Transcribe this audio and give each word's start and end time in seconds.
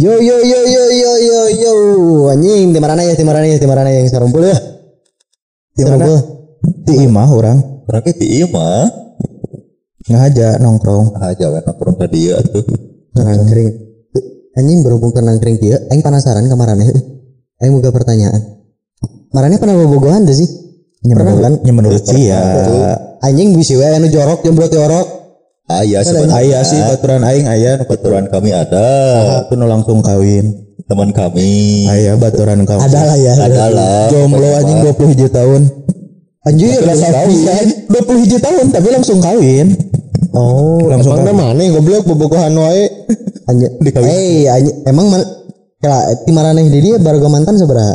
Yo 0.00 0.16
yo 0.16 0.36
yo 0.40 0.60
yo 0.64 0.84
yo 0.96 1.12
yo 1.20 1.40
yo 1.60 1.72
anjing 2.32 2.72
timarana 2.72 3.04
ya 3.04 3.12
timarana 3.12 3.44
ya 3.44 3.60
timarana 3.60 3.92
yang 3.92 4.08
sarumpul 4.08 4.40
ya. 4.40 4.56
Sarumpul. 5.76 6.16
Di 6.88 7.04
imah 7.04 7.28
orang 7.28 7.84
Orang 7.84 8.06
di 8.06 8.40
mah 8.48 8.88
ngaja 10.08 10.56
nongkrong. 10.56 11.20
aja 11.20 11.52
we 11.52 11.60
nongkrong 11.60 11.96
ka 12.00 12.06
dieu 12.08 12.32
atuh. 12.32 12.64
Nangkring. 13.12 13.68
Anjing 14.56 14.80
berhubung 14.80 15.12
ke 15.12 15.20
nangkring 15.20 15.60
dia, 15.60 15.76
aing 15.92 16.00
penasaran 16.00 16.48
ke 16.48 16.56
marane. 16.56 16.86
Aing 17.60 17.76
boga 17.76 17.92
pertanyaan. 17.92 18.40
Marane 19.36 19.60
pernah 19.60 19.76
bobogohan 19.76 20.24
tuh 20.24 20.32
sih? 20.32 20.48
Ya, 21.04 21.12
menurut, 21.12 21.60
ya 21.60 21.72
menurut 21.76 22.02
sih 22.08 22.30
ya. 22.30 22.40
Anjing 23.20 23.52
bisi 23.52 23.76
we 23.76 23.84
anu 23.84 24.08
jorok 24.08 24.40
jembrot 24.48 24.72
jorok. 24.72 25.19
Aya 25.70 26.02
sebenarnya 26.02 26.34
Ayah 26.34 26.62
sih 26.66 26.80
baturan 26.82 27.22
aing 27.22 27.46
ayah 27.46 27.78
nu 27.78 27.86
baturan 27.86 28.26
kami 28.26 28.50
ada 28.50 28.86
Aku 29.46 29.54
nu 29.54 29.70
langsung 29.70 30.02
kawin. 30.02 30.66
teman 30.90 31.14
kami 31.14 31.86
Ayah 31.86 32.18
baturan 32.18 32.66
kawin. 32.66 32.82
Ada 32.82 33.00
lah 33.06 33.16
ya. 33.16 33.32
adalah 33.38 34.10
Jomblo 34.10 34.48
anjing 34.58 34.78
27 34.82 35.30
tahun. 35.30 35.62
Anjir, 36.40 36.82
Langsung 36.82 37.12
kawin. 37.14 37.68
27 37.86 38.40
tahun 38.40 38.64
tapi 38.74 38.88
langsung 38.90 39.18
kawin. 39.22 39.66
Oh, 40.34 40.82
Langsung 40.90 41.14
kawin. 41.14 41.36
mana 41.36 41.62
goblok 41.70 42.02
bobogohan 42.02 42.50
wae. 42.58 42.90
Anjir. 43.46 43.70
Eh, 44.02 44.50
anjir, 44.50 44.74
emang 44.90 45.06
man, 45.06 45.22
kala 45.78 46.10
ti 46.26 46.30
marane 46.34 46.66
di 46.66 46.80
dia 46.82 46.98
baru 46.98 47.22
mantan 47.30 47.54
sabaraha? 47.54 47.94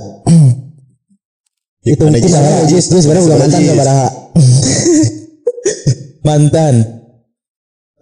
Itu 1.83 2.07
itu 2.07 2.95
sebenarnya 2.97 3.23
bukan 3.27 3.39
mantan 3.43 3.61
sabaraha. 3.61 4.07
Mantan. 6.25 7.04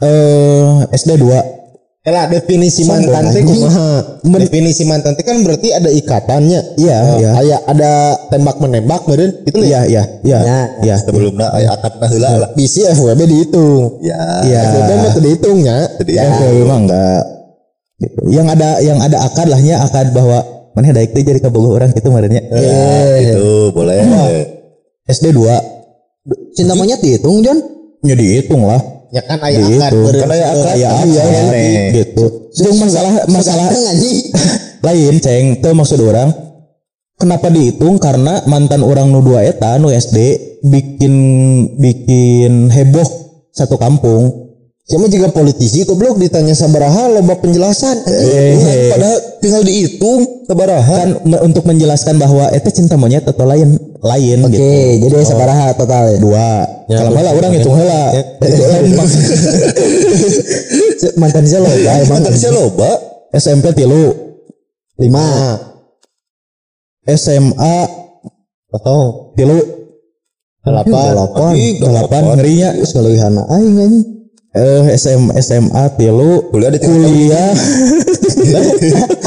Eh 0.03 0.71
SD 0.91 1.12
2. 1.17 1.63
Elah 2.03 2.27
definisi 2.27 2.84
mantan 2.84 3.31
teh 3.31 3.48
kumaha? 3.48 4.20
Definisi 4.44 4.84
mantan 4.84 5.16
teh 5.16 5.23
kan 5.23 5.39
berarti 5.39 5.71
ada 5.71 5.88
ikatannya. 5.88 6.75
Iya, 6.75 6.97
iya. 7.16 7.31
Aya 7.39 7.58
ada 7.64 7.91
tembak 8.28 8.59
menembak 8.59 9.08
meureun 9.08 9.31
itu 9.47 9.63
Iya, 9.63 9.88
iya, 9.88 10.03
iya. 10.19 10.39
Ya. 10.44 10.59
Iya. 10.83 10.95
sebelumnya 11.00 11.47
aya 11.55 11.72
akadna 11.72 12.11
heula 12.11 12.30
lah 12.44 12.50
Bisi 12.59 12.83
FWB 12.83 13.23
dihitung. 13.23 14.03
ya 14.03 14.19
Iya. 14.44 14.59
FWB 14.67 14.91
mah 15.00 15.09
teu 15.16 15.22
dihitungnya. 15.23 15.75
Ya, 16.11 16.28
memang 16.52 16.91
enggak. 16.91 17.23
Gitu. 18.03 18.19
Yang 18.35 18.47
ada 18.59 18.69
yang 18.83 19.00
ada 19.00 19.17
akad 19.23 19.47
lahnya 19.47 19.80
akad 19.80 20.11
bahwa 20.11 20.44
mana 20.75 20.91
daik 20.91 21.16
teh 21.16 21.23
jadi 21.23 21.39
kabogoh 21.39 21.80
orang 21.80 21.95
gitu 21.95 22.11
marahnya. 22.11 22.44
ya 22.52 23.31
gitu 23.31 23.72
boleh 23.72 24.03
SD 25.08 25.31
2 25.31 26.56
Cinta 26.56 26.75
monyet 26.75 27.00
dihitung, 27.00 27.39
Jon. 27.44 27.59
ya 28.03 28.16
dihitung 28.16 28.67
lah. 28.67 28.80
Ya 29.14 29.22
kan 29.22 29.38
aya 29.45 29.61
Gitu. 29.61 29.78
akad 29.78 29.94
meureun. 29.94 30.22
Kan 30.25 30.31
aya 30.33 30.45
akad, 30.50 30.67
aya 30.73 30.89
iya, 31.06 31.22
akad, 31.22 31.53
iya. 31.53 31.83
gitu. 32.02 32.25
Jeung 32.58 32.78
masalah 32.81 33.14
masalah 33.30 33.69
lain 34.86 35.16
ceng 35.23 35.64
teu 35.64 35.72
maksud 35.72 36.02
orang 36.03 36.30
kenapa 37.16 37.47
dihitung 37.47 37.95
karena 38.03 38.44
mantan 38.52 38.84
orang 38.84 39.08
nu 39.08 39.23
dua 39.23 39.47
eta 39.47 39.80
nu 39.80 39.88
SD 39.88 40.17
bikin 40.59 41.16
bikin 41.80 42.67
heboh 42.67 43.08
satu 43.56 43.80
kampung 43.80 44.42
Siapa 44.84 45.08
juga 45.08 45.31
politisi 45.31 45.88
goblok 45.88 46.20
ditanya 46.20 46.52
sabaraha 46.52 47.08
loba 47.08 47.39
penjelasan. 47.39 48.03
Eh, 48.03 48.52
eh. 48.52 48.92
padahal 48.92 49.16
tinggal 49.40 49.64
dihitung 49.64 50.44
sabaraha. 50.44 50.95
kan 51.00 51.09
me- 51.23 51.40
untuk 51.40 51.64
menjelaskan 51.64 52.20
bahwa 52.20 52.52
itu 52.52 52.67
cinta 52.67 53.00
monyet 53.00 53.23
atau 53.23 53.48
lain 53.48 53.80
lain 54.03 54.44
Oke, 54.44 54.59
gitu 55.00 55.08
jadi 55.08 55.23
sabaraha 55.23 55.72
total 55.80 56.12
ya. 56.12 56.20
dua 56.20 56.48
kalau 56.92 57.16
heula 57.16 57.31
orang 57.31 57.52
hitung 57.56 57.75
heula 57.80 58.02
Mantan 61.16 61.44
saya 61.47 61.64
ya, 61.80 62.03
emang 62.03 62.20
Mantan 62.20 62.36
bisa 62.36 62.52
loba 62.52 62.92
SMP 63.31 63.72
tilu 63.72 64.12
lima. 65.00 65.23
SMA 67.08 67.75
Atau 68.68 69.31
tilu 69.40 69.56
delapan. 70.59 71.16
Delapan. 71.16 71.52
delapan 71.80 72.22
ngerinya 72.36 72.69
Terus 72.84 72.91
kalau 72.91 73.09
Ihana 73.16 73.47
aing 73.47 73.75
anjing. 73.80 74.22
Eh 74.53 74.86
SM, 74.94 75.34
SMA 75.41 75.84
tilu 75.97 76.53
kuliah 76.53 76.69
di 76.69 76.80
kuliah 76.80 77.52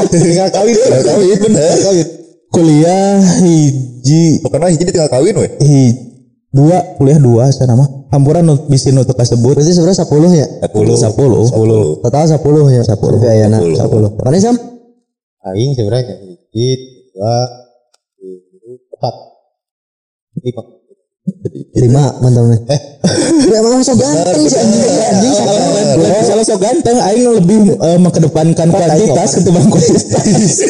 Tinggal 0.06 0.48
kawin, 0.54 0.74
tinggal 0.78 1.02
kawin 1.02 1.36
bener. 1.42 1.74
Kawin. 1.82 2.06
kuliah 2.46 3.18
hiji 3.42 4.38
pokoknya 4.40 4.70
hiji 4.70 4.84
tinggal 4.86 5.10
kawin 5.10 5.34
we 5.34 5.48
hi, 5.60 5.82
dua 6.54 6.78
kuliah 6.96 7.18
dua 7.18 7.50
saya 7.50 7.74
nama 7.74 7.84
hampuran 8.14 8.46
nu 8.46 8.54
bisa 8.70 8.94
nu 8.94 9.02
teu 9.02 9.18
kasebut 9.18 9.58
Berarti 9.58 9.74
sebenarnya 9.74 10.06
10 10.06 10.40
ya? 10.40 10.46
10 10.70 11.04
sepuluh 11.10 11.42
sepuluh 11.42 11.98
Total 12.00 12.24
10 12.30 12.38
ya. 12.70 12.82
10. 12.86 12.96
Tapi 12.96 13.26
ayana 13.26 13.58
10. 13.58 14.22
Mana 14.22 14.38
Sam? 14.38 14.56
Aing 15.46 15.74
sebenarnya 15.78 16.14
hiji, 16.22 16.68
dua, 17.14 17.34
tiga, 18.18 18.70
empat. 18.98 19.14
Lima. 20.42 20.62
5 21.26 22.22
mantan 22.22 22.44
Eh, 22.66 22.80
emang 23.54 23.82
so 23.82 23.94
ganteng 23.94 24.46
sih 24.46 24.58
anjing. 24.58 25.34
Kalau 26.26 26.42
so 26.42 26.56
ganteng, 26.58 26.98
aing 26.98 27.30
lebih 27.38 27.78
eh, 27.78 27.98
mengedepankan 27.98 28.66
kuantitas 28.70 29.38
ketimbang 29.38 29.66
kualitas. 29.70 30.66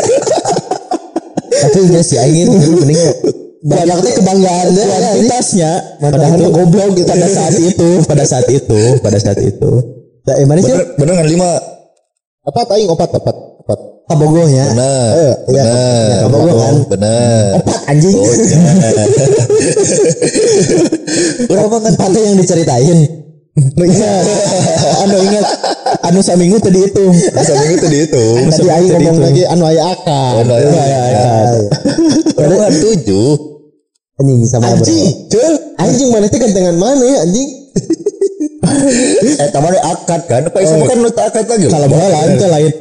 Tapi 1.57 1.79
enggak 1.89 2.05
sih 2.05 2.17
aing 2.21 2.49
itu 2.49 2.53
mending 2.85 3.01
banyak 3.67 3.97
teh 4.05 4.13
kebanggaan 4.21 4.67
deh. 4.77 4.85
Kuantitasnya, 4.85 5.73
Padahal 5.99 6.39
mah 6.39 6.51
goblok 6.53 6.89
gitu. 6.95 7.09
pada 7.09 7.29
saat 7.29 7.57
itu, 7.57 7.89
pada 8.05 8.25
saat 8.29 8.47
itu, 8.53 8.81
pada 9.01 9.19
saat 9.19 9.39
itu. 9.41 9.71
Nah, 10.27 10.35
eh, 10.37 10.45
mana 10.45 10.61
sih? 10.61 10.73
bener 10.73 10.85
bener 10.99 11.15
kan 11.23 11.27
lima 11.31 11.51
Empat 12.47 12.67
aing 12.79 12.87
opat, 12.87 13.11
opat, 13.11 13.37
opat. 13.67 13.79
Kabogohnya. 14.07 14.71
bener 14.71 15.35
iya, 15.51 15.67
bener 15.67 16.31
kabogoh 16.31 16.57
kan. 16.63 16.77
bener 16.95 17.59
Opat 17.59 17.79
anjing. 17.91 18.15
oh 18.15 18.31
iya 18.31 18.59
Berapa 21.51 21.77
kan 21.83 21.95
pantai 21.99 22.23
yang 22.23 22.39
diceritain? 22.39 22.99
Nu 23.57 23.89
ingat, 23.89 24.21
anu 25.01 25.17
ingat, 25.17 25.47
anu 26.05 26.21
saminggu 26.21 26.61
tadi 26.61 26.93
itu. 26.93 27.05
masa 27.33 27.57
minggu 27.57 27.81
tadi 27.81 28.05
itu 28.05 28.25
Tadi 28.53 28.69
aing 28.69 28.93
ngomong 29.01 29.17
lagi 29.25 29.43
anu 29.49 29.65
aya 29.65 29.97
akad. 29.97 30.45
Oh, 30.45 30.61
iya, 30.61 30.77
iya, 30.77 31.01
iya. 31.09 31.25
Orang 32.37 32.69
kan 32.69 32.75
tujuh 32.85 33.57
Anjing 34.17 34.49
sama 34.49 34.73
Anjing. 34.77 35.09
Anjing 35.77 36.09
mana 36.13 36.29
teh 36.29 36.41
gantengan 36.41 36.77
mana 36.77 37.05
ya 37.05 37.19
anjing? 37.25 37.49
eh 39.41 39.49
taman 39.53 39.73
akad 39.73 40.21
kan 40.29 40.43
apa 40.49 40.59
isu 40.61 40.85
kan 40.85 40.99
lu 41.01 41.11
tak 41.13 41.33
akad 41.33 41.45
lagi 41.49 41.65
Kalau 41.69 41.89
bola 41.89 42.07
lain 42.13 42.31
teh 42.37 42.49
lain. 42.49 42.73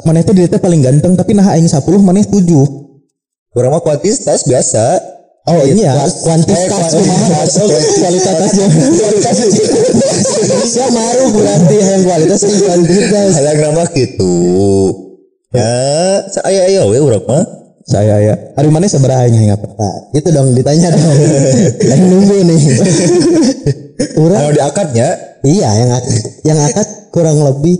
Mana 0.00 0.24
itu 0.24 0.32
dia 0.32 0.48
paling 0.48 0.80
ganteng 0.80 1.12
tapi 1.14 1.36
nah 1.36 1.52
aing 1.52 1.68
10 1.68 1.84
mana 2.00 2.24
7. 2.24 2.32
orang 3.52 3.70
mah 3.76 3.82
kuantitas 3.84 4.48
biasa 4.48 5.12
Oh 5.42 5.58
ini 5.66 5.82
ya, 5.82 5.98
kuantitas 6.22 6.94
kumaha? 6.94 7.42
kualitasnya. 7.50 8.66
Indonesia 10.38 10.86
maru 10.94 11.34
berarti 11.34 11.76
yang 11.82 12.02
kualitas 12.06 12.40
yang 12.46 12.58
kuantitas. 12.62 13.30
Halang 13.42 13.58
nama 13.58 13.82
gitu 13.90 14.34
ya 15.52 15.74
saya 16.32 16.60
ayo 16.70 16.88
we 16.88 16.98
urang 17.02 17.26
mah 17.28 17.44
Saya 17.82 18.22
ya. 18.22 18.34
Hari 18.54 18.70
mana 18.70 18.86
seberapa 18.86 19.26
aing 19.26 19.50
apa? 19.50 19.66
Nah, 19.66 20.14
itu 20.14 20.30
dong 20.30 20.54
ditanya 20.54 20.94
dong. 20.94 21.18
yang 21.82 22.00
nunggu 22.06 22.38
nih. 22.46 22.60
Kurang 24.14 24.38
kalau 24.38 24.54
di 24.54 24.62
akadnya 24.62 25.08
iya 25.42 25.68
yang 25.82 25.90
akad, 25.90 26.14
yang 26.46 26.58
akad 26.62 26.88
kurang 27.10 27.42
lebih 27.42 27.74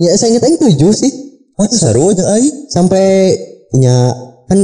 ya 0.00 0.16
saya 0.16 0.32
ingat 0.32 0.48
aing 0.48 0.56
tujuh 0.56 0.96
sih 0.96 1.12
masa 1.62 1.76
seru 1.78 2.10
aja 2.10 2.26
aing 2.34 2.66
sampai 2.66 3.38
nya 3.78 4.10
kan 4.50 4.58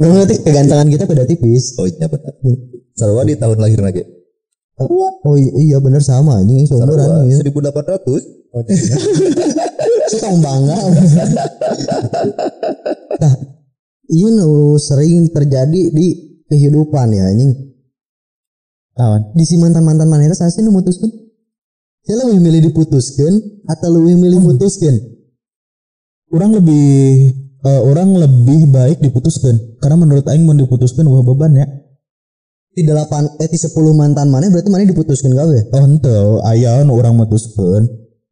nanti 0.00 0.40
kegantengan 0.40 0.88
kita 0.88 1.04
beda 1.04 1.28
tipis. 1.28 1.76
oh 1.78 1.86
iya 1.86 2.08
benar 2.08 2.32
sarwa 2.96 3.22
di 3.28 3.36
tahun 3.36 3.60
lahir 3.60 3.84
lagi 3.84 4.02
Oh 5.22 5.38
iya, 5.38 5.52
iya 5.62 5.76
bener 5.78 6.02
sama 6.02 6.42
anjing 6.42 6.66
seumuran 6.66 7.30
ya. 7.30 7.38
seribu 7.38 7.62
delapan 7.62 7.94
ratus 7.94 8.22
Suka 10.12 10.28
bangga. 10.44 10.76
nah, 13.22 13.34
ini 14.12 14.28
nu 14.28 14.76
sering 14.76 15.32
terjadi 15.32 15.88
di 15.88 16.06
kehidupan 16.52 17.16
ya 17.16 17.32
anjing. 17.32 17.48
Naon? 18.92 19.32
Di 19.32 19.48
si 19.48 19.56
mantan-mantan 19.56 20.04
mana 20.04 20.28
itu 20.28 20.36
saya 20.36 20.52
nu 20.60 20.68
mutuskan. 20.68 21.08
Saya 22.04 22.28
lebih 22.28 22.44
milih 22.44 22.60
diputuskan 22.68 23.40
atau 23.72 23.88
lebih 23.88 24.20
milih 24.20 24.44
mutuskan? 24.44 25.00
Orang 26.32 26.56
lebih 26.56 27.28
eh, 27.60 27.82
orang 27.84 28.16
lebih 28.16 28.72
baik 28.72 29.04
diputuskan 29.04 29.76
karena 29.84 30.00
menurut 30.00 30.24
aing 30.32 30.48
mau 30.48 30.56
diputuskan 30.56 31.04
wah 31.04 31.20
beban 31.20 31.52
ya. 31.52 31.68
Di 32.72 32.88
delapan 32.88 33.28
eh 33.36 33.48
di 33.52 33.58
sepuluh 33.60 33.92
mantan 33.92 34.32
mana 34.32 34.48
berarti 34.48 34.72
mana 34.72 34.88
diputuskan 34.88 35.36
gawe? 35.36 35.76
Oh 35.76 35.84
ente, 35.84 36.16
aya 36.48 36.80
nu 36.88 36.96
orang 36.96 37.20
mutuskan. 37.20 37.84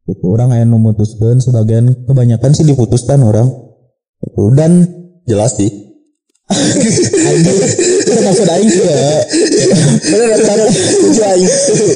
Gitu, 0.09 0.25
orang 0.25 0.49
aya 0.49 0.65
nu 0.65 0.81
mutuskan 0.81 1.37
sebagian 1.37 1.93
kebanyakan 2.09 2.57
sih 2.57 2.65
diputuskan 2.65 3.21
orang. 3.21 3.53
Itu 4.25 4.49
dan 4.57 4.89
jelas 5.29 5.53
sih 5.61 5.69
itu 8.01 8.11
maksud 8.27 8.47
aing 8.47 8.69
juga. 8.69 8.99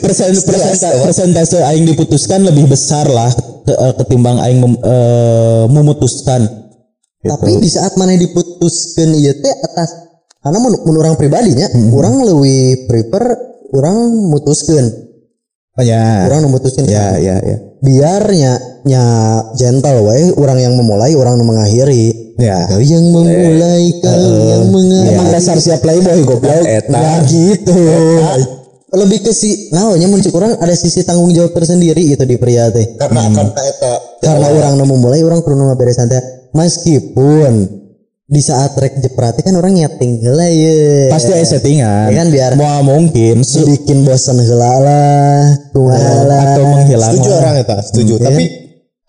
Persen 0.01 0.31
persentase, 0.35 0.89
persentase 1.03 1.57
aing 1.61 1.85
diputuskan 1.85 2.43
lebih 2.47 2.69
besar 2.71 3.05
lah 3.09 3.29
eh, 3.67 3.93
ketimbang 4.03 4.39
aing 4.41 4.59
mem- 4.61 4.81
eh, 4.81 5.65
memutuskan. 5.69 6.41
Tapi 7.25 7.57
di 7.57 7.69
saat 7.73 7.97
mana 7.97 8.13
diputuskan 8.13 9.09
iya 9.17 9.33
teh 9.33 9.55
atas 9.65 9.89
karena 10.45 10.61
mun, 10.61 10.77
mun 10.85 10.95
orang 11.01 11.17
pribadinya 11.17 11.65
orang 11.89 12.21
lebih 12.21 12.85
prefer 12.85 13.23
orang 13.73 14.13
mutuskan 14.29 15.05
Oh, 15.75 15.83
ya. 15.83 16.23
orang 16.31 16.47
memutuskan. 16.47 16.87
Ya, 16.87 17.19
ya, 17.19 17.35
ya. 17.43 17.57
biarnya 17.83 18.79
nya 18.87 19.03
gentle 19.59 20.07
wae 20.07 20.31
orang 20.39 20.63
yang 20.63 20.73
memulai 20.79 21.11
orang 21.19 21.35
yang 21.35 21.51
mengakhiri 21.51 22.24
Ya. 22.35 22.67
kau 22.67 22.83
yang 22.83 23.05
memulai 23.15 23.95
kau 24.03 24.27
yang 24.43 24.67
mengakhiri 24.67 25.13
Emang 25.15 25.27
dasar 25.31 25.55
siap 25.55 25.79
playboy 25.79 26.19
goblok. 26.27 26.67
Eta. 26.67 26.91
Ya 26.91 27.15
gitu. 27.23 27.75
lebih 28.95 29.27
ke 29.27 29.31
si 29.35 29.69
naonnya 29.75 30.07
muncul 30.07 30.31
orang 30.39 30.55
ada 30.55 30.71
sisi 30.71 31.03
tanggung 31.03 31.35
jawab 31.35 31.51
tersendiri 31.51 32.15
gitu 32.15 32.23
di 32.23 32.39
pria 32.39 32.71
teh 32.71 32.95
karena 32.95 33.27
karena 33.27 33.61
eta 33.67 33.93
karena 34.23 34.47
orang 34.55 34.79
nu 34.79 34.87
memulai 34.87 35.19
orang 35.19 35.43
perlu 35.43 35.67
beres 35.75 35.99
santai 35.99 36.23
meskipun 36.55 37.67
di 38.25 38.41
saat 38.41 38.73
rek 38.73 38.97
jeprati 39.03 39.45
kan 39.45 39.53
orang 39.53 39.77
nyeting 39.77 40.17
heula 40.17 40.49
ye 40.49 41.13
Pasti 41.13 41.29
ada 41.29 41.45
settingan. 41.45 42.09
Ya 42.09 42.25
kan, 42.25 42.27
biar- 42.33 42.57
mau 42.57 42.81
mungkin 42.81 43.45
bikin 43.45 44.01
bosan 44.01 44.41
lah 44.41 45.45
kumaha 45.69 46.25
lah 46.25 46.41
atau 46.57 46.63
menghilang. 46.65 47.11
setuju 47.13 47.29
orang 47.37 47.55
eta 47.61 47.77
setuju 47.85 48.13
tapi 48.17 48.43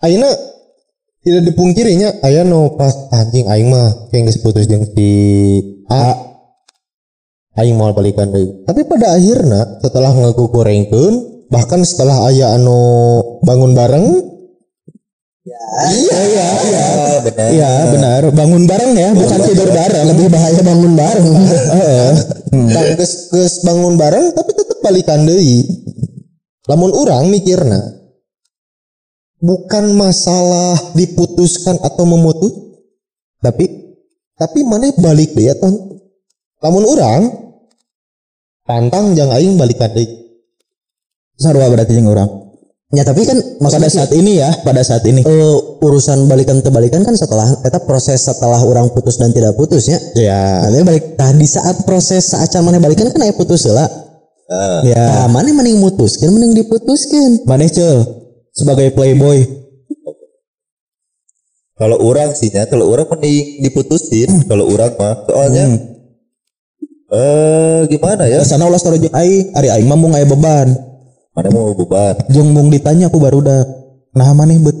ayeuna 0.05 0.29
tidak 1.27 1.43
dipungkirinya 1.51 2.23
aya 2.23 2.47
no 2.47 2.79
pas 2.79 2.95
anjing 3.11 3.51
aing 3.51 3.67
mah 3.67 4.07
yang 4.15 4.31
putus 4.39 4.63
jeung 4.71 4.87
si 4.87 5.11
A 5.91 6.15
aing 7.59 7.75
mau 7.75 7.91
balikan 7.91 8.31
deui 8.31 8.63
tapi 8.63 8.87
pada 8.87 9.19
akhirnya 9.19 9.83
setelah 9.83 10.15
ngegorengkeun 10.15 11.43
bahkan 11.51 11.83
setelah 11.83 12.31
aya 12.31 12.55
anu 12.55 12.79
bangun 13.43 13.75
bareng 13.75 14.07
Iya, 15.77 16.19
iya, 16.27 16.47
iya. 16.67 16.85
Benar 17.23 17.47
Iya, 17.53 17.71
benar. 17.93 18.21
Bangun 18.35 18.67
bareng 18.67 18.91
ya, 18.97 19.15
bukan 19.15 19.39
tidur 19.47 19.69
bareng. 19.71 20.05
Lebih 20.11 20.27
bahaya 20.27 20.59
bangun 20.59 20.93
bareng. 20.97 21.27
Heeh. 21.37 22.11
geus 22.97 23.29
geus 23.31 23.55
bangun 23.63 23.95
bareng 23.99 24.33
tapi 24.33 24.51
tetep 24.55 24.77
balikan 24.81 25.27
deui 25.27 25.67
lamun 26.67 26.91
orang 26.95 27.27
mikirna 27.31 27.79
bukan 29.37 29.93
masalah 29.93 30.75
diputuskan 30.93 31.77
atau 31.79 32.03
memutus 32.03 32.53
Tapi 33.37 33.65
tapi 34.33 34.59
mana 34.61 34.89
balik 34.97 35.33
deh 35.33 35.45
ya 35.45 35.53
ton 35.53 35.73
lamun 36.57 36.85
orang 36.85 37.21
pantang 38.63 39.13
jang 39.13 39.29
aing 39.29 39.55
balikan 39.55 39.93
deui 39.93 40.09
sarua 41.37 41.69
berarti 41.69 41.93
yang 41.93 42.09
orang. 42.09 42.25
ya 42.89 43.05
tapi 43.05 43.25
kan 43.25 43.37
Pada 43.59 43.85
saat 43.87 44.09
ini 44.11 44.39
ya, 44.39 44.49
pada 44.63 44.81
saat 44.81 45.05
ini. 45.05 45.21
eh, 45.21 45.57
urusan 45.77 46.25
balikan 46.25 46.57
terbalikan 46.61 47.03
kan 47.03 47.13
setelah 47.13 47.45
kita 47.61 47.77
proses 47.83 48.25
setelah 48.25 48.57
orang 48.57 48.89
putus 48.89 49.21
dan 49.21 49.29
tidak 49.29 49.53
putusnya 49.53 50.01
Ya. 50.15 50.65
Nanti 50.65 50.81
balik 50.81 51.03
nah 51.13 51.29
di 51.29 51.45
saat 51.45 51.85
proses 51.85 52.25
saat 52.25 52.49
mana 52.57 52.79
balikan 52.79 53.09
kan 53.09 53.21
aya 53.21 53.33
putus 53.33 53.69
lah 53.69 53.85
Ya. 54.81 54.97
nah 54.97 55.27
mana 55.29 55.51
mending 55.51 55.77
mutuskan 55.77 56.31
mending 56.31 56.57
diputuskan 56.57 57.43
Maneh 57.43 57.67
cel 57.67 58.16
sebagai 58.57 58.89
playboy. 58.97 59.45
kalau 61.77 62.01
orang 62.01 62.33
sih 62.33 62.49
nya 62.49 62.65
kalau 62.65 62.89
orang 62.89 63.05
mending 63.05 63.61
diputusin 63.61 64.49
kalau 64.49 64.65
orang 64.65 64.97
mah 64.97 65.13
soalnya 65.29 65.77
eh 67.13 67.85
gimana 67.85 68.25
ya 68.25 68.41
Sana 68.41 68.65
ulah 68.65 68.81
story 68.81 68.97
jeung 68.97 69.13
aing, 69.13 69.53
ari 69.53 69.69
aing 69.69 69.85
mah 69.85 69.93
mung 69.93 70.17
aya 70.17 70.25
beban. 70.25 70.73
mana 71.37 71.53
mau 71.53 71.77
beban 71.77 72.17
Jeung 72.33 72.49
mung 72.49 72.73
ditanya 72.73 73.13
aku 73.13 73.21
baru 73.21 73.45
dah. 73.45 73.61
Nah 74.17 74.33
maneh 74.33 74.57
bet 74.57 74.73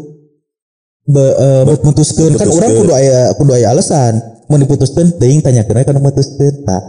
be, 1.05 1.25
eh, 1.37 1.63
bet 1.69 1.85
mutuskeun 1.85 2.33
kan 2.33 2.49
urang 2.49 2.73
kudu 2.73 2.91
aya 2.97 3.29
kudu 3.37 3.51
aya 3.53 3.69
alasan. 3.77 4.17
Mun 4.49 4.65
diputuskeun 4.65 5.21
teuing 5.21 5.45
tanyakeun 5.45 5.77
we 5.77 5.85
kana 5.85 6.01
mutuskeun. 6.01 6.65
Tah. 6.65 6.81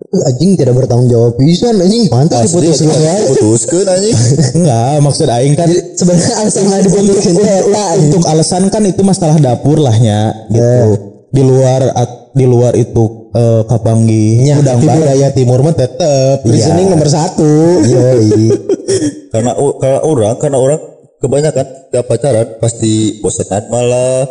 Anjing 0.00 0.56
tidak 0.56 0.74
bertanggung 0.74 1.12
jawab. 1.12 1.36
Pisan 1.36 1.76
anjing. 1.76 2.08
Pantas 2.08 2.48
Asli, 2.48 2.66
diputuskan 2.72 2.88
wae 2.88 3.20
putuskeun 3.36 3.86
anjing. 3.86 4.16
Enggak, 4.58 4.86
maksud 5.04 5.28
aing 5.28 5.54
kan 5.54 5.68
sebenarnya 5.70 6.34
alasan 6.40 6.64
mana 6.66 6.80
diputuskan 6.82 7.32
teh 7.36 7.46
eta 7.46 7.84
untuk 8.00 8.22
alasan 8.26 8.62
kan 8.72 8.82
itu 8.88 9.02
masalah 9.04 9.36
dapur 9.36 9.78
lahnya 9.78 10.32
gitu. 10.48 10.88
Di 11.30 11.42
luar 11.44 11.94
di 12.32 12.44
luar 12.48 12.74
itu 12.74 13.30
eh, 13.36 13.62
kapanggi 13.68 14.50
nya 14.50 14.58
udang 14.58 14.82
bareng. 14.82 14.98
budaya 15.04 15.28
timur 15.36 15.60
mah 15.62 15.74
tetep. 15.76 16.48
Reasoning 16.48 16.88
nomor 16.90 17.06
satu. 17.06 17.84
Yoi. 17.84 18.50
Karena 19.36 19.52
kalau 19.54 20.00
orang 20.10 20.34
karena 20.42 20.58
orang 20.58 20.80
kebanyakan 21.22 21.66
gak 21.92 22.04
pacaran 22.08 22.48
pasti 22.58 23.22
bosanan 23.22 23.68
malah. 23.70 24.26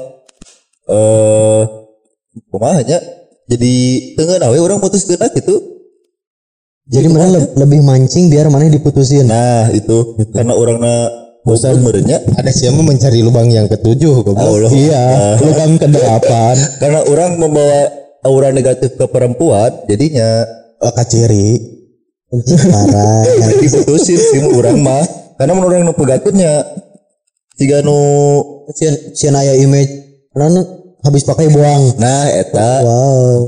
Eh 0.89 1.63
kumahanya 2.49 3.18
jadi 3.49 3.73
tengah 4.13 4.37
nawe 4.39 4.57
orang 4.61 4.77
putus 4.77 5.03
kena 5.03 5.25
gitu. 5.33 5.57
Jadi 6.85 7.05
mana 7.09 7.29
le- 7.29 7.53
lebih 7.53 7.81
mancing 7.81 8.29
biar 8.29 8.49
mana 8.49 8.65
diputusin? 8.65 9.25
Nah 9.25 9.69
itu. 9.69 10.17
Karena 10.29 10.53
orang 10.53 10.77
na 10.77 10.95
bosan 11.41 11.81
merenya 11.81 12.21
ada 12.33 12.49
siapa 12.49 12.77
mencari 12.77 13.21
lubang 13.21 13.49
yang 13.49 13.65
ketujuh 13.65 14.21
goblok? 14.21 14.37
Allah. 14.37 14.69
Iya, 14.69 15.05
lubang 15.37 15.77
kedelapan. 15.77 16.55
karena 16.81 16.99
orang 17.05 17.31
membawa 17.37 17.89
aura 18.21 18.49
negatif 18.49 18.93
ke 18.93 19.05
perempuan 19.05 19.85
jadinya 19.85 20.45
Eh, 20.79 20.93
kaciri. 20.95 21.59
parah 22.31 23.27
diputusin 23.59 24.15
sih 24.15 24.39
orang 24.47 24.79
mah. 24.79 25.03
Karena 25.35 25.51
menurut 25.51 25.75
orang 25.75 25.83
nu 25.83 25.93
pegatutnya 25.93 26.63
jika 27.53 27.83
nu 27.83 27.99
sian 28.71 28.95
sian 29.11 29.35
aya 29.35 29.59
image. 29.59 29.91
Karena 30.31 30.63
habis 31.01 31.23
pakai 31.23 31.47
buang 31.49 31.95
nah 31.97 32.27
eta 32.29 32.71
wow 32.83 33.39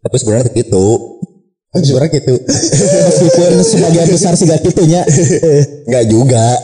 tapi 0.00 0.16
sebenarnya 0.16 0.50
gitu 0.54 0.86
Tapi 1.70 1.86
sebenarnya 1.86 2.10
gitu 2.18 2.34
Meskipun 3.06 3.62
sebagian 3.62 4.10
besar 4.10 4.34
sih 4.34 4.42
gak 4.42 4.58
gitunya. 4.66 5.06
nggak 5.86 6.04
juga 6.10 6.58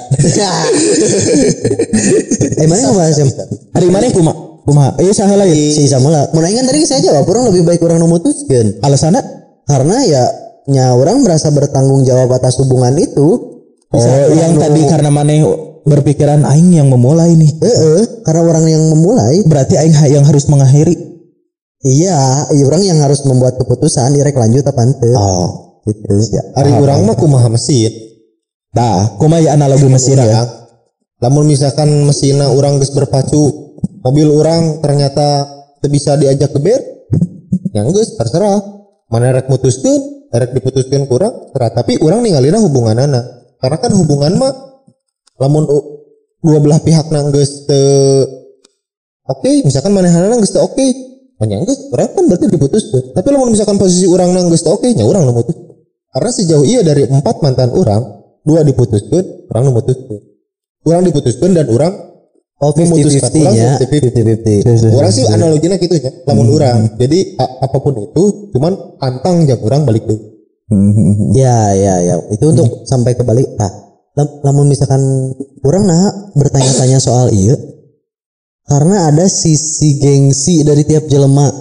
eh 2.58 2.66
mana 2.66 2.90
ngebahas 2.90 3.14
yang 3.22 3.30
Hari 3.70 3.86
mana 3.86 4.10
kuma? 4.10 4.32
Kuma? 4.66 4.98
Iya 4.98 5.14
salah 5.14 5.46
lagi. 5.46 5.78
si 5.78 5.86
sama 5.86 6.10
lah 6.10 6.26
mau 6.34 6.42
nanya 6.42 6.66
tadi 6.66 6.82
saya 6.82 6.98
jawab 7.06 7.22
orang 7.30 7.54
lebih 7.54 7.62
baik 7.62 7.86
orang 7.86 8.02
memutuskan 8.02 8.82
Alasannya? 8.82 9.22
karena 9.62 9.96
ya 10.02 10.22
nya 10.66 10.90
orang 10.98 11.22
merasa 11.22 11.54
bertanggung 11.54 12.02
jawab 12.02 12.26
atas 12.34 12.58
hubungan 12.58 12.98
itu 12.98 13.54
Oh, 13.94 14.02
yang 14.34 14.58
tadi 14.58 14.82
karena 14.90 15.14
maneh 15.14 15.46
berpikiran 15.86 16.42
aing 16.42 16.74
yang 16.74 16.90
memulai 16.90 17.32
nih. 17.32 17.50
eh 17.62 17.76
eh, 18.02 18.04
karena 18.26 18.42
orang 18.42 18.66
yang 18.66 18.82
memulai 18.90 19.40
Berarti 19.46 19.78
aing 19.78 19.94
yang 20.10 20.26
harus 20.26 20.50
mengakhiri. 20.50 20.94
iya 21.86 22.50
iya 22.50 22.64
orang 22.66 22.82
yang 22.82 22.98
harus 22.98 23.22
membuat 23.22 23.54
keputusan 23.62 24.10
direk 24.12 24.34
lanjut 24.34 24.66
apa 24.66 24.80
ente 24.82 25.06
Oh, 25.14 25.78
gitu 25.86 26.10
ya 26.34 26.42
hari 26.58 26.74
orang 26.74 27.06
mah 27.06 27.14
kumaha 27.14 27.46
mesin 27.46 27.94
Nah, 28.76 29.16
kuma 29.16 29.40
ya 29.40 29.56
analogi 29.56 29.88
mesin 29.88 30.20
ya. 30.20 30.28
Urang, 30.28 30.48
Lamun 31.24 31.48
misalkan 31.48 31.88
mesinnya 32.04 32.52
orang 32.52 32.76
geus 32.76 32.92
berpacu, 32.92 33.72
mobil 34.04 34.28
orang 34.28 34.84
ternyata 34.84 35.48
teu 35.80 35.88
bisa 35.88 36.12
diajak 36.20 36.52
ke 36.52 36.60
ber, 36.60 36.80
yang 37.72 37.88
geus 37.88 38.20
terserah. 38.20 38.60
Mana 39.08 39.32
rek 39.32 39.48
mutuskeun, 39.48 40.28
rek 40.28 40.52
diputuskeun 40.52 41.08
kurang, 41.08 41.48
terserah. 41.56 41.72
Tapi 41.72 41.96
orang 42.04 42.20
ninggalina 42.20 42.60
hubungan 42.60 43.00
anak. 43.00 43.24
Karena 43.56 43.80
kan 43.80 43.96
hubungan 43.96 44.36
mah 44.36 44.52
lamun 45.36 45.64
u- 45.66 45.86
dua 46.40 46.58
belah 46.58 46.78
pihak 46.78 47.08
nang 47.10 47.30
geus 47.30 47.64
teu 47.64 48.24
oke, 49.24 49.50
misalkan 49.62 49.92
manehana 49.92 50.36
geus 50.36 50.52
teu 50.52 50.62
oke, 50.62 50.86
Hanya 51.36 51.60
geus 51.62 51.92
orang 51.92 52.08
kan 52.10 52.24
berarti 52.26 52.46
diputuskeun. 52.48 53.04
Tapi 53.12 53.28
lamun 53.28 53.52
misalkan 53.52 53.76
posisi 53.76 54.08
orang 54.08 54.32
nang 54.32 54.48
geus 54.48 54.64
teu 54.64 54.72
oke, 54.72 54.88
nya 54.88 55.04
urang 55.04 55.24
nu 55.24 55.32
mutus. 55.32 55.52
Karena 56.08 56.30
sejauh 56.32 56.64
iya 56.64 56.80
dari 56.80 57.04
empat 57.04 57.44
mantan 57.44 57.70
orang, 57.70 58.00
dua 58.40 58.64
diputuskan, 58.64 59.44
orang 59.52 59.64
memutuskan. 59.68 60.16
Orang 60.80 61.04
diputuskan 61.04 61.50
dan 61.52 61.68
orang 61.68 61.92
oh 62.56 62.72
memutuskan 62.72 63.36
50-50 63.36 63.44
orang 63.44 63.52
nya 63.52 63.70
50-50. 63.76 64.64
50-50 64.64 64.96
Orang 64.96 65.10
sih 65.12 65.24
analoginya 65.28 65.76
gitu 65.76 65.94
ya, 65.94 66.10
lamun 66.24 66.48
orang. 66.50 66.76
Jadi 66.96 67.18
a- 67.36 67.54
apa 67.60 67.76
pun 67.76 67.94
itu, 68.00 68.22
cuman 68.50 68.72
antang 68.98 69.44
jam 69.44 69.60
orang 69.60 69.84
balik 69.84 70.08
deh. 70.08 70.16
Ya, 71.36 71.76
ya, 71.76 71.94
ya. 72.00 72.14
Itu 72.26 72.48
untuk 72.48 72.88
sampai 72.88 73.12
ke 73.12 73.22
balik. 73.22 73.44
Nah, 73.54 73.68
lam- 73.68 73.85
lamun 74.16 74.72
misalkan 74.72 75.00
orang 75.60 75.84
nah 75.84 76.32
bertanya-tanya 76.32 76.96
soal 76.96 77.28
iya, 77.36 77.52
karena 78.64 79.12
ada 79.12 79.28
sisi 79.28 80.00
gengsi 80.00 80.64
dari 80.64 80.88
tiap 80.88 81.04
jelema. 81.04 81.52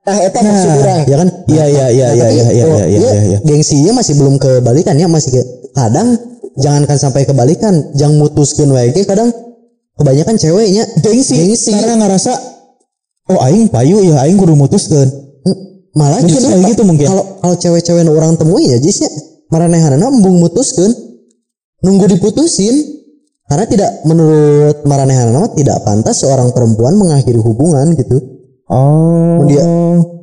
Nah, 0.00 0.18
eta 0.22 0.40
maksud 0.40 0.70
orang. 0.80 1.00
Ya 1.06 1.16
kan? 1.18 1.28
Iya 1.50 1.64
iya 1.66 1.86
iya 1.92 2.08
iya 2.14 2.24
Tapi, 2.24 2.34
iya 2.34 2.46
iya 2.50 2.64
oh, 2.64 2.78
iya 2.78 2.86
iya 2.86 2.98
iya, 2.98 3.22
iya. 3.34 3.38
Gengsinya 3.42 3.98
masih 3.98 4.14
belum 4.16 4.38
kebalikan 4.38 4.94
ya, 4.96 5.10
masih 5.10 5.34
ke 5.34 5.42
kadang 5.74 6.14
jangankan 6.58 6.96
sampai 6.98 7.26
kebalikan, 7.26 7.94
jangan 7.98 8.22
mutuskeun 8.22 8.70
wae 8.70 8.90
ge 8.94 9.02
kadang 9.06 9.30
kebanyakan 9.98 10.34
ceweknya 10.40 10.88
Gengsi, 11.04 11.36
gengsi. 11.36 11.70
karena 11.76 12.00
ngerasa 12.00 12.32
oh 13.30 13.38
aing 13.44 13.68
payu 13.68 14.00
ya 14.06 14.22
aing 14.24 14.38
kudu 14.38 14.54
mutuskeun. 14.54 15.10
Malah 15.90 16.22
Mungkin 16.22 16.38
justru 16.38 16.54
gitu 16.70 16.82
mungkin. 16.86 17.06
Kalau 17.10 17.24
kalau 17.42 17.56
cewek-cewek 17.58 18.06
orang 18.06 18.38
temui 18.38 18.70
ya 18.70 18.78
jis 18.78 19.02
ya 19.02 19.10
maranehanana 19.50 20.06
embung 20.06 20.38
mutuskeun 20.38 21.09
nunggu 21.82 22.06
diputusin. 22.08 23.00
Karena 23.50 23.66
tidak 23.66 23.90
menurut 24.06 24.86
maranehanana 24.86 25.42
mah 25.42 25.50
tidak 25.58 25.82
pantas 25.82 26.22
seorang 26.22 26.54
perempuan 26.54 26.94
mengakhiri 26.94 27.42
hubungan 27.42 27.98
gitu. 27.98 28.22
Oh. 28.70 29.42
dia 29.50 29.66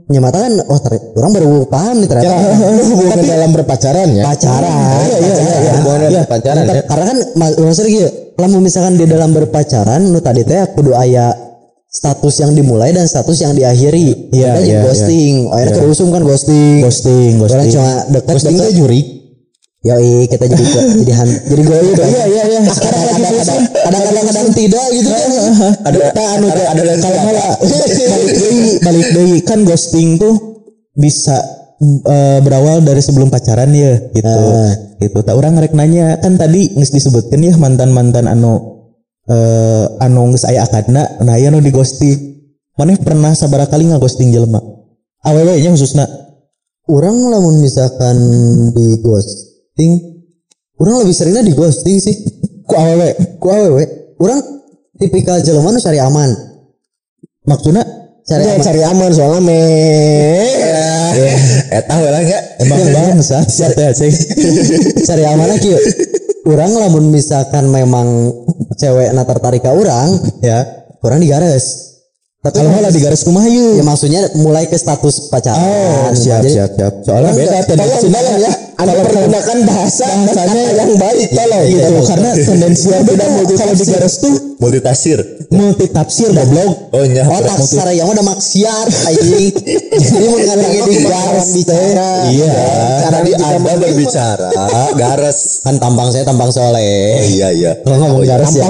nyamata 0.07 0.47
kan 0.47 0.55
oh 0.71 0.79
ter, 0.79 0.95
orang 1.19 1.31
baru 1.35 1.67
paham 1.67 1.99
nih 1.99 2.07
ternyata. 2.07 2.39
Hubungan 2.87 3.19
dalam 3.35 3.49
berpacaran 3.51 4.07
ya? 4.15 4.23
Pacaran. 4.23 5.03
Iya 5.03 5.17
iya 5.19 5.57
iya. 5.59 5.71
Hubungan 5.83 5.99
dalam 6.07 6.19
berpacaran 6.23 6.63
ya. 6.71 6.81
karena 6.87 7.03
kan 7.03 7.17
ma- 7.35 7.57
maksudnya 7.59 7.91
gitu 7.91 8.07
lamun 8.39 8.61
misalkan 8.63 8.93
dia 8.95 9.07
dalam 9.11 9.35
berpacaran 9.35 10.01
nu 10.07 10.23
tadi 10.23 10.47
teh 10.47 10.63
kudu 10.71 10.95
aya 10.95 11.35
status 11.91 12.39
yang 12.39 12.55
dimulai 12.55 12.95
dan 12.95 13.11
status 13.11 13.43
yang 13.43 13.51
diakhiri. 13.51 14.31
Iya, 14.31 14.55
Kan 14.55 14.63
iya, 14.63 14.79
ghosting. 14.87 15.51
Akhirnya 15.51 15.75
kerusum 15.83 16.07
kan 16.15 16.23
ghosting. 16.23 16.79
Ghosting, 16.79 17.43
orang 17.43 17.67
ghosting. 17.67 17.71
cuma 17.75 17.91
dekat 18.07 18.33
ghosting 18.39 18.55
dekat 18.55 18.67
teh 18.71 18.75
juri 18.79 18.99
Yoi, 19.87 20.27
kita 20.27 20.45
jadi 20.51 20.65
jadi 21.03 21.13
han, 21.15 21.29
jadi 21.47 21.61
goib. 21.63 21.95
Iya 21.95 22.23
iya 22.27 22.43
iya. 22.51 22.59
Sekarang 22.67 23.01
lagi 23.07 23.21
Kadang-kadang 23.23 23.61
kadang-kadang 23.71 24.25
kadang 24.27 24.47
tidak 24.51 24.85
gitu 24.91 25.09
kan. 25.09 25.29
ada 25.87 26.23
anu 26.35 26.45
ada, 26.51 26.63
ada 26.75 26.93
kalau 26.99 27.19
malah 27.23 27.47
balik 28.11 28.31
deui 28.35 28.71
balik 28.83 29.07
deui. 29.15 29.37
Kan 29.47 29.63
ghosting 29.63 30.19
tuh 30.19 30.35
bisa 30.91 31.39
eh, 32.03 32.39
berawal 32.43 32.83
dari 32.83 32.99
sebelum 32.99 33.31
pacaran 33.31 33.71
ya 33.71 33.95
gitu. 34.11 34.27
Ah. 34.27 34.75
gitu. 34.99 35.17
Tak 35.23 35.35
orang 35.39 35.55
ngerek 35.55 35.71
nanya 35.71 36.19
kan 36.19 36.35
tadi 36.35 36.75
geus 36.75 36.91
disebutkan 36.91 37.39
ya 37.39 37.55
mantan 37.55 37.95
mantan 37.95 38.27
anu 38.27 38.83
eh 39.31 39.85
anu 40.03 40.35
geus 40.35 40.43
aya 40.47 40.67
akadna 40.67 41.19
nah 41.23 41.35
aya 41.39 41.47
nu 41.47 41.63
di 41.63 41.71
ghosting 41.71 42.15
maneh 42.75 42.99
pernah 42.99 43.31
sabaraha 43.31 43.71
kali 43.71 43.87
ghosting 43.95 44.35
jelema? 44.35 44.59
Awewe 45.23 45.59
nya 45.59 45.71
khususna. 45.71 46.05
Orang 46.87 47.19
lamun 47.27 47.59
misalkan 47.59 48.15
di 48.71 49.03
ghosting, 49.77 49.93
orang 50.81 51.05
lebih 51.05 51.13
seringnya 51.13 51.43
di 51.45 51.53
ghosting 51.53 51.97
sih. 52.01 52.15
ku 52.67 52.73
awewe 52.75 53.13
Ku 53.37 53.47
awewe, 53.47 53.83
orang 54.17 54.41
tipikal 54.97 55.37
jelema 55.39 55.69
nu 55.69 55.79
cari 55.79 56.01
aman. 56.01 56.29
maksudna 57.47 57.85
Cari 58.27 58.43
Cari, 58.43 58.51
aman. 58.59 58.65
cari 58.65 58.81
aman 58.83 59.09
soalnya 59.15 59.39
me 59.39 59.59
Eta 61.71 61.93
heula 61.95 62.19
nya. 62.19 62.39
emang 62.59 62.81
bangsa 62.91 63.39
ya 63.79 63.87
cing 63.95 64.11
cari 65.07 65.23
aman 65.23 65.47
lagi 65.47 65.71
yuk. 65.71 65.83
Orang 66.43 66.75
lamun 66.75 67.07
misalkan 67.11 67.71
memang 67.71 68.07
cewek 68.75 69.11
na 69.11 69.23
tertarik 69.23 69.63
ke 69.63 69.71
orang, 69.71 70.15
ya 70.43 70.63
orang 71.03 71.19
digares. 71.23 71.95
Tapi 72.39 72.63
kalau 72.63 72.71
malah 72.71 72.91
di 72.91 72.99
garis 73.03 73.23
kumaha 73.23 73.47
ya 73.47 73.79
yuk 73.79 73.83
maksudnya 73.83 74.27
mulai 74.43 74.67
ke 74.67 74.75
status 74.75 75.31
pacaran. 75.31 75.59
Oh, 75.63 76.11
siap, 76.11 76.43
Jadi, 76.43 76.51
siap, 76.55 76.71
siap. 76.75 76.93
Soalnya 77.07 77.31
beda 77.31 77.59
tolong 77.63 78.39
ya 78.43 78.51
anda 78.77 78.93
pergunakan 78.93 79.57
bahasa 79.65 80.05
bahasanya 80.05 80.63
yang 80.77 80.91
baik 81.01 81.27
tolong 81.33 81.63
gitu. 81.65 81.93
Karena 82.05 82.29
tendensi 82.37 82.87
yang 82.93 83.03
beda 83.09 83.25
kalau 83.25 83.73
di 83.73 83.85
garis 83.89 84.15
tuh 84.21 84.35
Multitafsir. 84.57 85.19
multi 85.47 85.85
tafsir 85.87 86.33
goblok. 86.33 86.91
Oh 86.91 87.05
nya. 87.07 87.23
Oh, 87.29 87.39
tak 87.39 87.61
secara 87.61 87.93
yang 87.93 88.09
udah 88.09 88.25
maksiat 88.25 88.87
anjing. 89.05 89.53
Jadi 90.01 90.25
mengatakan 90.27 90.69
di 90.89 90.97
garis 91.07 91.47
bicara. 91.55 92.11
Iya. 92.27 92.53
Karena 93.05 93.19
di 93.21 93.31
Anda 93.37 93.73
berbicara 93.77 94.49
gares. 94.97 95.61
Kan 95.61 95.77
tampang 95.77 96.09
saya 96.11 96.25
tampang 96.25 96.49
Oh 96.49 96.57
soleh. 96.57 97.21
iya 97.31 97.47
iya. 97.53 97.71
Kalau 97.81 97.97
ngomong 98.01 98.25
garis 98.25 98.53
ya. 98.57 98.65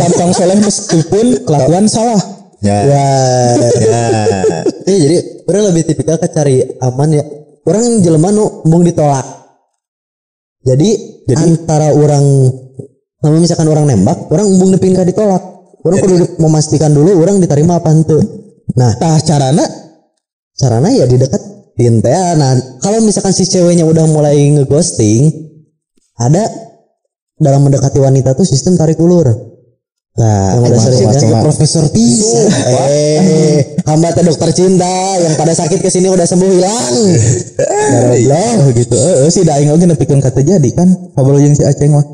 Tampang 0.00 0.30
soleh 0.32 0.56
meskipun 0.58 1.26
kelakuan 1.44 1.84
salah. 1.86 2.20
Ya. 2.62 2.78
Ya. 2.82 3.06
Iya 4.86 4.98
jadi 5.02 5.16
orang 5.50 5.74
lebih 5.74 5.82
tipikal 5.82 6.14
ke 6.14 6.30
cari 6.30 6.62
aman 6.78 7.10
ya. 7.10 7.24
Orang 7.66 8.00
jelema 8.00 8.30
nu 8.30 8.62
mung 8.70 8.86
ditolak. 8.86 9.26
Jadi, 10.62 11.22
antara 11.34 11.90
orang 11.94 12.22
kalau 13.26 13.42
misalkan 13.42 13.66
orang 13.66 13.90
nembak, 13.90 14.30
orang 14.30 14.46
mung 14.54 14.70
nepin 14.70 14.94
ka 14.94 15.02
ditolak. 15.02 15.42
Orang 15.82 15.98
kudu 16.02 16.38
memastikan 16.42 16.90
dulu 16.94 17.14
orang 17.22 17.42
diterima 17.42 17.78
apa 17.78 17.90
henteu. 17.90 18.18
Nah, 18.74 18.94
Tah 18.98 19.18
carana 19.22 19.66
caranya 20.54 20.90
ya 20.90 21.06
di 21.06 21.18
dekat 21.18 21.42
teh. 21.78 21.90
Nah, 22.38 22.54
kalau 22.82 23.02
misalkan 23.02 23.30
si 23.30 23.46
ceweknya 23.46 23.86
udah 23.86 24.06
mulai 24.10 24.38
ngeghosting, 24.50 25.30
ada 26.18 26.42
dalam 27.38 27.68
mendekati 27.68 28.00
wanita 28.00 28.34
tuh 28.34 28.46
sistem 28.48 28.74
tarik 28.74 28.98
ulur. 28.98 29.55
Nah, 30.16 30.56
yang 30.64 30.72
kan 30.72 31.20
cuma- 31.20 31.44
profesor 31.44 31.84
Tisa. 31.92 32.48
Eh, 32.88 33.76
hamba 33.84 34.16
teh 34.16 34.24
dokter 34.24 34.48
cinta 34.56 34.88
yang 35.20 35.36
pada 35.36 35.52
sakit 35.52 35.84
ke 35.84 35.92
sini 35.92 36.08
udah 36.08 36.24
sembuh 36.24 36.48
hilang. 36.56 36.94
Goblok 38.16 38.72
gitu. 38.80 38.96
Heeh 38.96 39.28
si 39.28 39.44
da 39.44 39.60
aing 39.60 39.76
oge 39.76 39.84
nepikeun 39.84 40.24
kata 40.24 40.40
jadi 40.40 40.68
kan. 40.72 40.88
Ngobrol 41.12 41.44
jeung 41.44 41.52
si 41.52 41.68
Aceng 41.68 41.92
mah. 41.92 42.04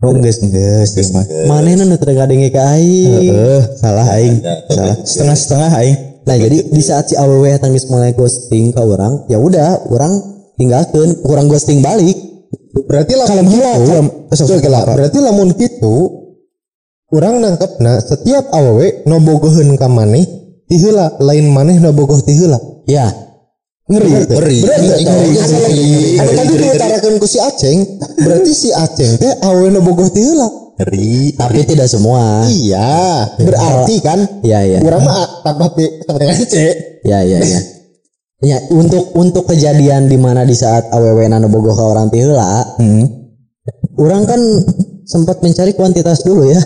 Oh, 0.00 0.14
geus 0.14 0.38
geus 0.40 0.94
geus 0.94 1.10
mah. 1.10 1.26
Manehna 1.50 1.84
nu 1.90 1.98
teu 1.98 2.14
gadenge 2.14 2.54
ka 2.54 2.78
aing. 2.78 3.34
Heeh, 3.34 3.60
salah 3.82 4.06
aing. 4.14 4.38
Salah. 4.70 4.94
Setengah-setengah 5.02 5.70
aing. 5.82 5.96
Nah, 6.30 6.36
jadi 6.38 6.56
di 6.70 6.82
saat 6.86 7.10
si 7.10 7.18
awewe 7.18 7.50
tang 7.58 7.74
geus 7.74 7.90
mulai 7.90 8.14
ghosting 8.14 8.70
ke 8.70 8.78
orang, 8.78 9.26
ya 9.26 9.42
udah, 9.42 9.90
orang 9.90 10.22
tinggalkeun, 10.54 11.18
orang 11.26 11.50
ghosting 11.50 11.82
balik. 11.82 12.14
berarti 12.70 13.18
lah 13.18 13.26
Kalau 13.26 13.42
berarti 14.94 15.18
lamun 15.18 15.50
gitu 15.58 16.19
orang 17.10 17.42
nangkep 17.42 17.70
nah 17.78 17.98
setiap 17.98 18.50
awewe 18.50 19.02
nobogoheun 19.04 19.74
ka 19.74 19.86
maneh 19.86 20.22
ti 20.66 20.78
heula 20.78 21.18
lain 21.18 21.50
maneh 21.50 21.76
nobogoh 21.78 22.20
ti 22.22 22.34
heula 22.34 22.58
Ya, 22.88 23.06
Ngeri. 23.86 24.10
Ngeri. 24.10 24.26
Ngeri. 24.34 24.58
ngeri, 24.66 25.02
Ngeri. 25.06 25.30
ngeri. 25.38 25.90
Tadi 26.18 26.42
Ngeri. 26.42 26.64
diutarakeun 26.74 27.14
ku 27.18 27.26
si 27.26 27.38
Aceng 27.38 27.78
berarti 28.18 28.50
si 28.50 28.68
Aceng 28.74 29.14
teh 29.14 29.30
awewe 29.42 29.70
nobogoh 29.70 30.10
ti 30.10 30.22
heula 30.26 30.46
Ngeri. 30.78 31.38
tapi 31.38 31.62
tidak 31.66 31.86
semua. 31.86 32.46
iya 32.50 33.30
berarti 33.38 33.94
kan 34.02 34.18
Ya, 34.42 34.62
ya. 34.66 34.82
urang 34.82 35.06
mah 35.06 35.44
tambah 35.46 35.70
P 35.78 36.02
dengan 36.02 36.38
C 36.46 36.54
Ya, 37.06 37.22
ya, 37.22 37.38
ya. 37.38 37.60
Ya, 38.40 38.56
untuk 38.72 39.12
untuk 39.14 39.44
kejadian 39.46 40.08
di 40.08 40.16
mana 40.16 40.42
di 40.42 40.56
saat 40.56 40.88
awewe 40.90 41.28
nano 41.28 41.52
bogoh 41.52 41.76
ke 41.76 41.84
orang 41.84 42.08
tiheula, 42.08 42.64
orang 44.00 44.24
kan 44.24 44.40
sempat 45.04 45.44
mencari 45.44 45.76
kuantitas 45.76 46.24
dulu 46.24 46.48
ya. 46.48 46.56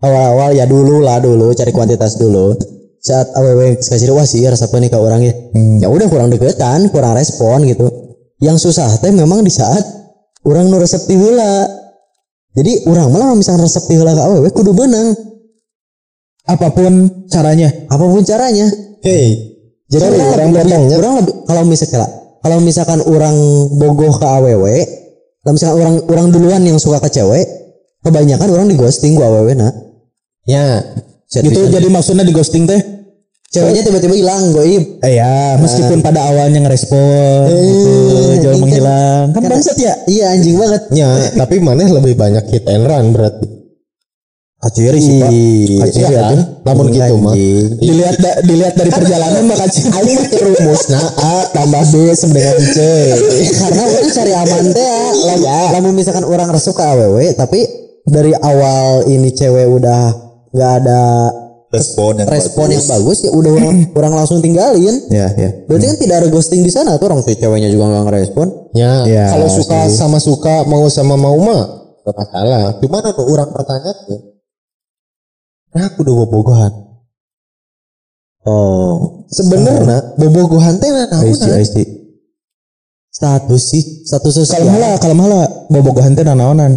Awal-awal 0.00 0.56
ya 0.56 0.64
dulu 0.64 1.04
lah 1.04 1.20
dulu 1.20 1.52
cari 1.52 1.72
kuantitas 1.72 2.16
dulu. 2.16 2.56
Saat 3.00 3.32
awewe 3.36 3.80
kasih 3.80 4.12
wah 4.12 4.24
sih 4.24 4.44
rasa 4.44 4.68
nih 4.68 4.88
ke 4.88 4.96
orang 4.96 5.20
ya. 5.24 5.32
Ya 5.80 5.88
udah 5.88 6.08
kurang 6.08 6.32
deketan, 6.32 6.88
kurang 6.88 7.16
respon 7.16 7.68
gitu. 7.68 7.88
Yang 8.40 8.68
susah 8.68 8.88
teh 9.00 9.12
memang 9.12 9.44
di 9.44 9.52
saat 9.52 9.84
orang 10.44 10.72
nu 10.72 10.80
resep 10.80 11.04
tiheula. 11.04 11.68
Jadi 12.56 12.88
orang 12.88 13.12
malah 13.12 13.36
misalkan 13.36 13.68
resep 13.68 13.84
tiheula 13.88 14.16
ke 14.16 14.22
awewe 14.24 14.48
kudu 14.52 14.72
benang 14.72 15.12
apa 16.50 16.68
pun 16.74 16.92
caranya. 17.30 17.68
apa 17.86 18.04
pun 18.04 18.22
caranya. 18.26 18.66
hei 19.06 19.36
Jadi 19.90 20.06
Sorry, 20.06 20.18
orang, 20.22 20.30
orang 20.30 20.48
lebih, 20.54 20.62
potongnya. 20.62 20.96
orang 21.02 21.12
lebih 21.18 21.34
kalau 21.50 21.62
misalkan 21.66 22.10
kalau 22.40 22.58
misalkan 22.62 23.00
orang 23.04 23.36
bogoh 23.74 24.14
ke 24.16 24.26
aww, 24.26 24.64
kalau 25.42 25.52
misalkan 25.52 25.76
orang 25.82 25.94
orang 26.08 26.26
duluan 26.30 26.62
yang 26.62 26.78
suka 26.78 27.02
ke 27.02 27.10
cewek, 27.10 27.44
kebanyakan 28.06 28.48
orang 28.54 28.66
di 28.70 28.78
ghosting 28.78 29.18
gua 29.18 29.28
aww 29.28 29.50
nah. 29.50 29.89
Ya 30.44 30.80
Gitu 31.30 31.70
jadi 31.70 31.86
maksudnya 31.86 32.26
di 32.26 32.34
ghosting 32.34 32.66
teh 32.66 32.80
Ceweknya 33.50 33.82
tiba-tiba 33.82 34.14
hilang 34.14 34.54
goib. 34.54 35.02
Eh 35.02 35.18
ya, 35.18 35.58
meskipun 35.58 36.06
pada 36.06 36.22
awalnya 36.22 36.62
ngerespon, 36.62 37.50
gitu, 37.50 38.46
jauh 38.46 38.54
kan- 38.54 38.62
menghilang, 38.62 39.24
kan 39.34 39.42
kan- 39.42 39.50
bangsat 39.58 39.74
ya. 39.74 39.90
Iya 40.06 40.38
anjing 40.38 40.54
banget. 40.54 40.82
ya 40.94 41.10
tapi 41.34 41.58
maneh 41.58 41.90
lebih 41.90 42.14
banyak 42.14 42.46
hit 42.46 42.62
and 42.70 42.86
run 42.86 43.10
berarti 43.10 43.50
Kaciri 44.60 45.02
sih 45.02 45.18
pak. 45.18 45.32
Kaciri 45.82 46.14
ya 46.14 46.30
kan 46.30 46.38
namun 46.62 46.94
gitu 46.94 47.14
mah 47.18 47.34
Dilihat 47.80 48.16
da- 48.22 48.38
dilihat 48.46 48.74
dari 48.78 48.90
perjalanan 48.94 49.42
mah 49.42 49.58
kaciri. 49.58 49.88
Aing 49.98 50.20
teu 50.30 50.46
rumusna 50.46 51.00
A 51.18 51.34
tambah 51.50 51.82
B 51.90 51.94
sama 52.14 52.38
dengan 52.38 52.54
C. 52.70 52.78
Karena 53.50 53.82
orang 53.82 54.10
cari 54.14 54.32
aman 54.36 54.64
teh 54.70 55.10
ya. 55.42 55.58
Lamun 55.74 55.98
misalkan 55.98 56.22
orang 56.22 56.54
resep 56.54 56.70
ke 56.70 56.84
aww, 56.86 57.18
tapi 57.34 57.66
dari 58.06 58.30
awal 58.38 59.10
ini 59.10 59.34
cewek 59.34 59.66
udah 59.66 60.29
nggak 60.50 60.72
ada 60.82 61.00
Respon 61.70 62.18
yang 62.18 62.26
respon 62.26 62.66
bagus. 62.66 62.74
yang 62.74 62.86
bagus 62.90 63.18
ya 63.22 63.30
udah 63.30 63.50
orang, 63.54 63.76
orang 64.02 64.12
langsung 64.18 64.42
tinggalin. 64.42 65.06
Ya 65.06 65.30
ya. 65.38 65.54
Berarti 65.70 65.86
kan 65.86 65.96
tidak 66.02 66.16
ada 66.18 66.28
ghosting 66.34 66.66
di 66.66 66.72
sana 66.74 66.98
tuh 66.98 67.06
orang 67.06 67.22
si 67.22 67.38
ceweknya 67.38 67.70
juga 67.70 67.86
nggak 67.86 68.04
ngerespon. 68.10 68.46
Ya, 68.74 69.06
Ya, 69.06 69.30
kalau 69.30 69.46
suka 69.46 69.86
sama 69.86 70.18
suka, 70.18 70.66
mau 70.66 70.82
sama 70.90 71.14
mau 71.14 71.38
mah 71.38 71.62
gak 72.02 72.14
masalah. 72.18 72.74
Cuman 72.82 73.02
anu 73.06 73.22
orang 73.22 73.48
bertanya 73.54 73.90
tuh, 74.02 74.18
nah 75.70 75.86
aku 75.86 76.02
udah 76.02 76.14
bobogohan. 76.26 76.72
Oh, 78.42 79.22
Sebenarnya 79.30 80.18
bobogohan 80.18 80.82
teh 80.82 80.90
I 80.90 81.06
naon? 81.06 81.38
status 83.14 83.62
sih, 83.62 83.82
status 84.08 84.32
sosial. 84.42 84.64
Kalau 84.64 84.74
malah, 84.74 84.92
kalau 84.98 85.14
malah 85.14 85.44
bobogohan 85.70 86.18
teh 86.18 86.26
nanaonan. 86.26 86.72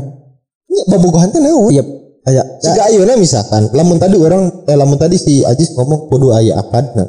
Ya, 0.70 0.84
bobogohan 0.86 1.34
teh 1.34 1.42
naon? 1.42 1.74
Iya, 1.74 1.82
kayak 2.24 2.46
Jika 2.64 2.82
ayeuna 2.90 3.14
misalkan, 3.20 3.68
lamun 3.76 4.00
tadi 4.00 4.16
orang, 4.16 4.64
eh 4.66 4.78
lamun 4.80 4.98
tadi 4.98 5.20
si 5.20 5.44
Ajis 5.44 5.76
ngomong 5.76 6.08
kudu 6.08 6.32
aya 6.32 6.60
akadna. 6.60 7.06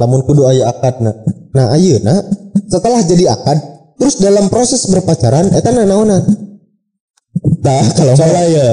Lamun 0.00 0.24
kudu 0.24 0.48
aya 0.48 0.72
akadna. 0.72 1.12
Nah 1.52 1.72
ayeuna 1.76 2.20
setelah 2.66 3.00
jadi 3.04 3.32
akad, 3.32 3.58
terus 4.00 4.18
dalam 4.18 4.48
proses 4.48 4.84
berpacaran, 4.88 5.52
eta 5.52 5.70
naonan. 5.72 6.46
Nah, 7.62 7.84
kalau 7.98 8.14
malah 8.16 8.46
ya. 8.48 8.68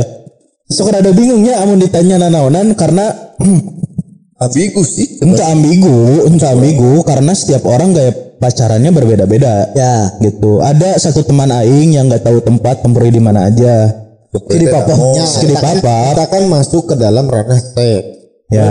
Sok 0.73 0.89
rada 0.89 1.11
bingung 1.11 1.43
ya 1.43 1.61
amun 1.61 1.77
ditanya 1.77 2.17
nanaonan 2.17 2.73
karena 2.73 3.35
ambigu 4.43 4.81
sih 4.81 5.21
Entah 5.21 5.53
ambigu, 5.53 6.25
entah 6.25 6.55
ambigu 6.55 7.03
karena 7.05 7.35
setiap 7.35 7.67
orang 7.67 7.93
gaya 7.93 8.11
pacarannya 8.41 8.91
berbeda-beda. 8.91 9.75
Ya. 9.75 10.17
Gitu. 10.17 10.63
Ada 10.63 10.97
satu 10.97 11.23
teman 11.23 11.51
aing 11.51 11.95
yang 11.95 12.09
nggak 12.09 12.25
tahu 12.25 12.41
tempat 12.41 12.81
temporary 12.81 13.13
di 13.13 13.21
mana 13.21 13.47
aja. 13.51 14.02
Jadi 14.33 14.65
papa, 14.65 14.93
Ya, 15.13 15.25
jadi 15.29 15.53
kita, 15.53 15.61
kan- 15.61 15.81
kita 16.09 16.25
kan 16.25 16.43
masuk 16.49 16.83
ke 16.89 16.95
dalam 16.97 17.25
ranah 17.29 17.61
seks. 17.61 18.05
Ya. 18.49 18.65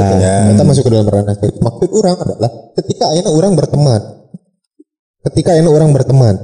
Kita 0.50 0.62
masuk 0.66 0.82
ke 0.86 0.90
dalam 0.90 1.06
ranah 1.06 1.38
seks. 1.38 1.58
Maksud 1.62 1.90
orang 1.94 2.16
adalah 2.18 2.50
ketika 2.74 3.04
ayeuna 3.14 3.30
orang 3.30 3.52
berteman. 3.54 4.00
Ketika 5.22 5.54
ayeuna 5.54 5.70
orang 5.70 5.90
berteman. 5.94 6.34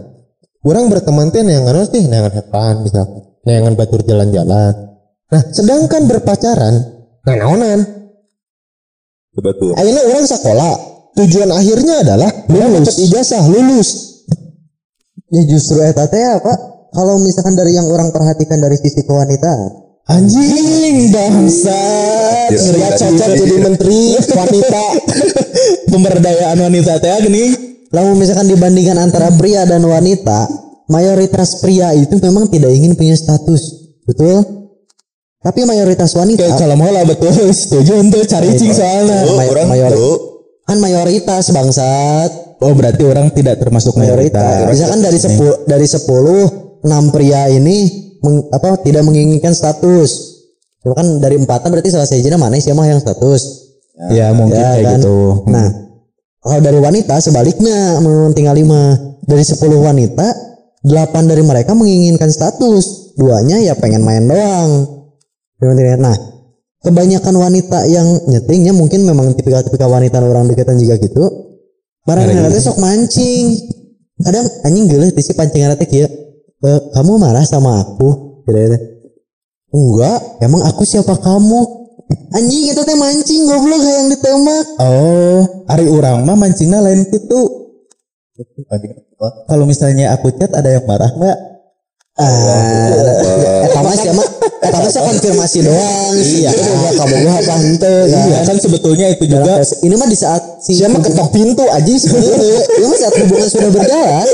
Orang 0.63 0.87
berteman 0.87 1.35
teh 1.35 1.43
neangan 1.43 1.87
sih 1.91 2.07
neangan 2.07 2.35
hepan 2.35 2.75
misalkan. 2.87 3.27
Neangan 3.43 3.75
batur 3.75 4.07
jalan-jalan. 4.07 4.75
Nah, 5.29 5.43
sedangkan 5.51 6.09
berpacaran 6.09 6.75
nah 7.27 7.35
naonan. 7.37 7.85
betul 9.35 9.75
Ayeuna 9.75 10.03
orang 10.07 10.27
sekolah. 10.27 10.73
Tujuan 11.19 11.51
akhirnya 11.51 12.07
adalah 12.07 12.31
lulus 12.47 13.03
ijazah, 13.03 13.43
lulus. 13.51 14.23
Ya 15.35 15.43
justru 15.45 15.83
eta 15.83 16.07
teh 16.07 16.23
apa? 16.23 16.78
Kalau 16.89 17.21
misalkan 17.21 17.53
dari 17.53 17.73
yang 17.73 17.87
orang 17.87 18.09
perhatikan 18.09 18.59
dari 18.59 18.77
sisi 18.77 19.03
kewanitaan, 19.03 19.87
Anjing 20.09 21.13
bangsat. 21.13 22.49
Ya, 22.49 22.57
Ngeri 22.57 22.81
ya, 22.81 22.91
cocok 22.97 23.29
ya, 23.29 23.37
jadi 23.37 23.55
ya. 23.55 23.61
menteri 23.61 24.01
wanita. 24.17 24.85
Pemberdayaan 25.93 26.59
wanita 26.59 26.97
teh 26.97 27.13
gini. 27.23 27.45
lalu 27.89 28.21
misalkan 28.21 28.45
dibandingkan 28.47 28.97
antara 28.99 29.29
pria 29.33 29.65
dan 29.65 29.81
wanita, 29.81 30.45
mayoritas 30.87 31.61
pria 31.61 31.93
itu 31.93 32.17
memang 32.19 32.45
tidak 32.47 32.69
ingin 32.69 32.93
punya 32.93 33.17
status, 33.17 33.61
betul? 34.05 34.45
Tapi 35.39 35.65
mayoritas 35.65 36.13
wanita 36.13 36.41
Kayak 36.43 36.57
kalau 36.59 36.77
mau 36.77 36.89
lah 36.89 37.05
betul 37.05 37.33
setuju 37.49 37.97
untuk 37.99 38.25
cari 38.25 38.53
cing 38.55 38.73
soalnya. 38.73 39.25
oh, 39.25 39.37
may- 39.37 39.49
orang 39.49 39.67
mayor- 39.69 40.21
kan 40.65 40.77
mayoritas 40.79 41.49
bangsat, 41.49 42.31
Oh 42.59 42.75
berarti 42.75 43.05
orang 43.05 43.31
tidak 43.31 43.57
termasuk 43.57 43.95
mayoritas. 43.95 44.37
mayoritas. 44.37 44.69
Misalkan 44.69 45.01
dari 45.01 45.19
10 45.19 45.65
dari 45.65 45.87
10 45.87 46.68
6 46.81 47.15
pria 47.15 47.49
ini 47.49 47.77
meng- 48.21 48.49
apa 48.51 48.81
tidak 48.83 49.03
menginginkan 49.03 49.53
status. 49.53 50.41
Itu 50.79 50.95
kan 50.95 51.19
dari 51.19 51.37
empatan 51.37 51.69
berarti 51.69 51.91
salah 51.91 52.07
satunya 52.07 52.39
mana 52.39 52.57
sih 52.57 52.71
mah 52.71 52.87
yang 52.87 53.03
status. 53.03 53.69
Ya 54.15 54.31
mungkin 54.31 54.57
Ya, 54.57 54.79
kayak 54.79 54.85
kan? 54.87 55.01
gitu. 55.03 55.19
Nah, 55.51 55.69
kalau 56.39 56.61
dari 56.63 56.79
wanita 56.79 57.19
sebaliknya 57.19 57.99
tinggal 58.31 58.55
lima 58.55 58.95
dari 59.27 59.43
10 59.43 59.59
wanita, 59.83 60.27
8 60.87 61.27
dari 61.27 61.43
mereka 61.43 61.75
menginginkan 61.75 62.31
status, 62.31 63.15
duanya 63.19 63.59
ya 63.59 63.75
pengen 63.75 64.07
main 64.07 64.23
doang. 64.23 64.87
Nah, 65.99 66.15
kebanyakan 66.79 67.35
wanita 67.35 67.91
yang 67.91 68.07
nyetingnya 68.31 68.71
mungkin 68.71 69.03
memang 69.03 69.35
tipikal-tipikal 69.35 69.91
wanita 69.91 70.23
orang 70.23 70.47
dekatan 70.47 70.79
juga 70.79 70.95
gitu. 71.03 71.25
Barang 72.07 72.25
nanti 72.25 72.63
sok 72.63 72.79
mancing. 72.79 73.59
Kadang 74.19 74.47
anjing 74.63 74.87
geuleuh 74.87 75.11
teh 75.11 75.23
si 75.23 75.35
pancingan 75.35 75.75
teh 75.75 75.87
kieu. 75.87 76.07
"Eh, 76.59 76.81
kamu 76.91 77.13
marah 77.23 77.47
sama 77.47 77.83
aku? 77.83 78.43
Gitu, 78.49 78.77
Enggak, 79.69 80.19
emang 80.41 80.65
aku 80.65 80.83
siapa 80.83 81.13
kamu? 81.21 81.61
Anjing 82.33 82.73
itu 82.73 82.81
teh 82.81 82.97
mancing 82.97 83.45
goblok 83.45 83.85
yang 83.85 84.09
ditembak. 84.09 84.65
Oh, 84.81 85.45
hari 85.69 85.85
orang 85.93 86.25
mah 86.25 86.41
mancingnya 86.41 86.81
lain 86.81 87.05
gitu. 87.05 87.69
Kalau 89.45 89.69
misalnya 89.69 90.17
aku 90.17 90.33
chat 90.33 90.49
ada 90.57 90.73
yang 90.73 90.89
marah 90.89 91.13
nggak? 91.13 91.39
Ah, 92.19 93.63
eta 93.63 93.79
mah 93.79 93.95
sih 93.95 94.11
mah 94.11 94.27
eta 94.59 94.75
mah 94.75 94.91
sih 94.91 94.99
konfirmasi 94.99 95.59
doang 95.63 96.15
ya. 96.43 96.51
Udah 96.51 96.93
kamu 96.99 97.15
gua 97.23 97.35
apa 97.39 97.55
henteu 97.63 97.95
Iya 98.11 98.19
kan. 98.43 98.45
kan 98.51 98.57
sebetulnya 98.59 99.07
itu 99.15 99.25
juga 99.31 99.63
ini 99.87 99.95
mah 99.95 100.09
di 100.11 100.19
saat 100.19 100.43
si 100.59 100.75
Siapa 100.75 100.99
ketok 100.99 101.29
pintu 101.31 101.63
aja 101.71 101.93
sebenarnya. 102.03 102.61
ini 102.75 102.97
saat 102.99 103.15
hubungan 103.23 103.47
sudah 103.47 103.71
berjalan. 103.71 104.29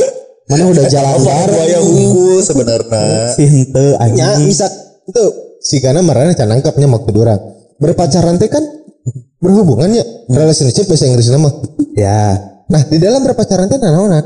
Mana 0.45 0.69
udah 0.69 0.85
jalan 0.85 1.17
bareng. 1.19 1.69
yang 1.71 1.85
unggul 1.85 2.39
sebenarnya 2.39 3.33
si 3.33 3.43
hente 3.45 3.97
Ya, 4.13 4.29
anjing. 4.29 4.45
bisa 4.45 4.69
itu 5.03 5.25
si 5.59 5.81
karena 5.81 6.01
marahnya 6.01 6.33
can 6.33 6.47
nangkapnya 6.47 6.85
maksud 6.87 7.15
orang. 7.15 7.41
Berpacaran 7.75 8.37
teh 8.37 8.47
kan 8.47 8.61
berhubungannya 9.39 10.05
relationship 10.29 10.85
bahasa 10.85 11.05
Inggris 11.07 11.29
nama. 11.29 11.49
Ya, 11.95 12.37
Nah, 12.65 12.81
di 12.83 12.97
dalam 12.97 13.21
berpacaran 13.21 13.67
teh 13.67 13.77
nanaonan? 13.77 14.25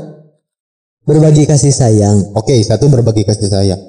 Berbagi 1.01 1.43
kasih 1.43 1.71
sayang. 1.71 2.31
Oke, 2.33 2.55
satu 2.59 2.87
berbagi 2.87 3.23
kasih 3.23 3.47
sayang. 3.47 3.81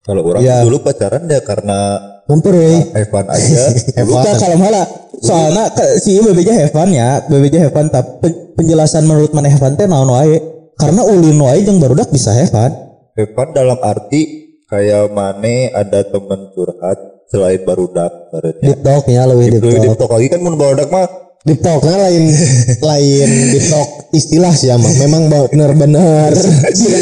kalau 0.00 0.20
orang 0.22 0.40
Ya. 0.40 0.60
dulu 0.60 0.78
pacaran 0.80 1.24
ya 1.24 1.40
karena 1.40 1.96
Memperoi. 2.24 2.92
Evan 2.94 3.24
aja 3.26 3.64
Bukan 4.02 4.34
kalau 4.34 4.56
malah 4.58 4.84
soalnya 5.18 5.68
ke- 5.70 5.96
si 5.98 6.16
BBJ 6.18 6.52
Heaven 6.54 6.88
ya, 6.90 7.20
BBJ 7.22 7.56
Heaven 7.62 7.88
tapi 7.88 8.28
penjelasan 8.52 9.02
menurut 9.02 9.32
mana 9.32 9.48
Heaven 9.48 9.74
teh 9.74 9.84
naon 9.84 10.08
wae. 10.08 10.40
Karena 10.74 11.02
ulin 11.06 11.38
wae 11.38 11.62
jeung 11.62 11.78
barudak 11.78 12.10
bisa 12.10 12.34
Heaven. 12.34 12.72
Evan 13.14 13.48
dalam 13.54 13.78
arti 13.78 14.50
kayak 14.66 15.14
mana 15.14 15.70
ada 15.70 16.02
temen 16.02 16.50
curhat 16.50 16.98
selain 17.30 17.62
barudak 17.62 18.10
barunya 18.34 18.74
Deep 18.74 18.80
talk 18.82 19.06
ya 19.06 19.22
lebih 19.30 19.54
Deep 19.54 19.62
deep 19.62 19.74
deep 19.78 19.94
talk. 19.94 20.10
talk 20.10 20.12
lagi 20.18 20.28
kan 20.34 20.40
mun 20.42 20.58
barudak 20.58 20.90
mah 20.90 21.06
Deep 21.46 21.62
talk 21.62 21.84
nah 21.86 21.94
lain 22.08 22.26
lain 22.90 23.28
deep 23.54 23.66
talk 23.70 23.88
istilah 24.10 24.50
sih 24.50 24.72
ya 24.72 24.76
mah. 24.80 24.90
Memang 24.98 25.30
benar-benar 25.30 26.34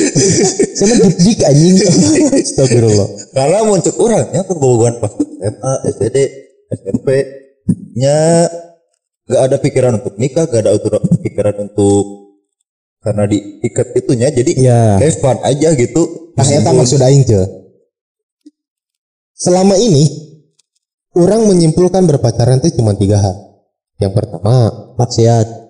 Sama 0.79 0.95
deep 1.01 1.17
dik 1.17 1.41
anjing. 1.49 1.77
Astagfirullah. 2.45 3.09
karena 3.33 3.59
muncul 3.65 3.95
orangnya 3.97 4.43
perbohongan 4.45 5.01
pas 5.01 5.13
SMA 5.17 5.73
SD 5.97 6.17
SMP 6.73 7.09
nya 7.97 8.49
gak 9.29 9.43
ada 9.49 9.57
pikiran 9.57 9.97
untuk 9.97 10.21
nikah 10.21 10.45
gak 10.45 10.69
ada 10.69 10.77
pikiran 11.25 11.57
untuk 11.71 12.22
karena 13.03 13.27
diikat 13.27 13.87
itunya 13.95 14.31
jadi 14.31 14.51
Ya. 14.57 14.81
have 14.97 15.19
fun 15.19 15.37
aja 15.43 15.75
gitu 15.75 16.23
Nah, 16.33 16.49
eta 16.49 16.73
maksud 16.73 16.97
aing 16.97 17.29
ce. 17.29 17.45
Selama 19.35 19.77
ini 19.77 20.09
orang 21.12 21.45
menyimpulkan 21.45 22.09
berpacaran 22.09 22.57
itu 22.57 22.81
cuma 22.81 22.97
tiga 22.97 23.21
hal. 23.21 23.37
Yang 24.01 24.12
pertama, 24.17 24.73
Maksiat. 24.97 25.61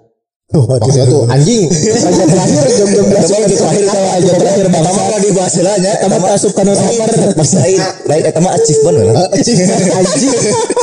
maksudnya 0.53 1.09
tuh 1.09 1.25
anjing 1.27 1.64
raja 1.64 2.25
terakhir 2.29 2.68
jam 2.77 2.88
jam 2.92 3.07
belas 3.09 3.25
Raja 3.25 3.49
terakhir 3.49 3.85
kalau 3.88 4.09
aja 4.12 4.33
terakhir. 4.37 4.64
Pertama 4.68 5.01
kali 5.09 5.27
dibahas 5.33 5.55
Eta 5.57 6.07
mah 6.07 6.31
asup 6.31 6.53
kana 6.53 6.73
nomor. 6.77 7.09
lain 7.33 7.81
lain 8.07 8.23
eta 8.23 8.38
mah 8.38 8.53
achievement 8.53 8.97
lah 9.03 9.27
Achievement 9.33 9.83
anjing. 9.97 10.33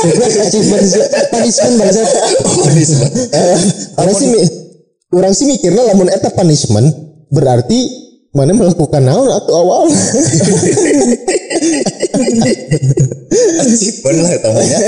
Achievement 0.44 0.84
punishment 1.30 1.74
bangsa. 1.78 2.02
orang 3.96 4.14
sih 4.18 4.26
mi- 4.28 4.59
orang 5.10 5.32
sih 5.34 5.46
mikirnya 5.46 5.82
lamun 5.90 6.06
eta 6.06 6.30
punishment 6.30 6.86
berarti 7.30 7.78
mana 8.30 8.54
melakukan 8.54 9.02
naon 9.02 9.26
atau 9.26 9.54
awal. 9.58 9.90
Achievement 13.60 14.18
lah 14.22 14.30
eta 14.30 14.48
mah 14.54 14.64
nya. 14.64 14.78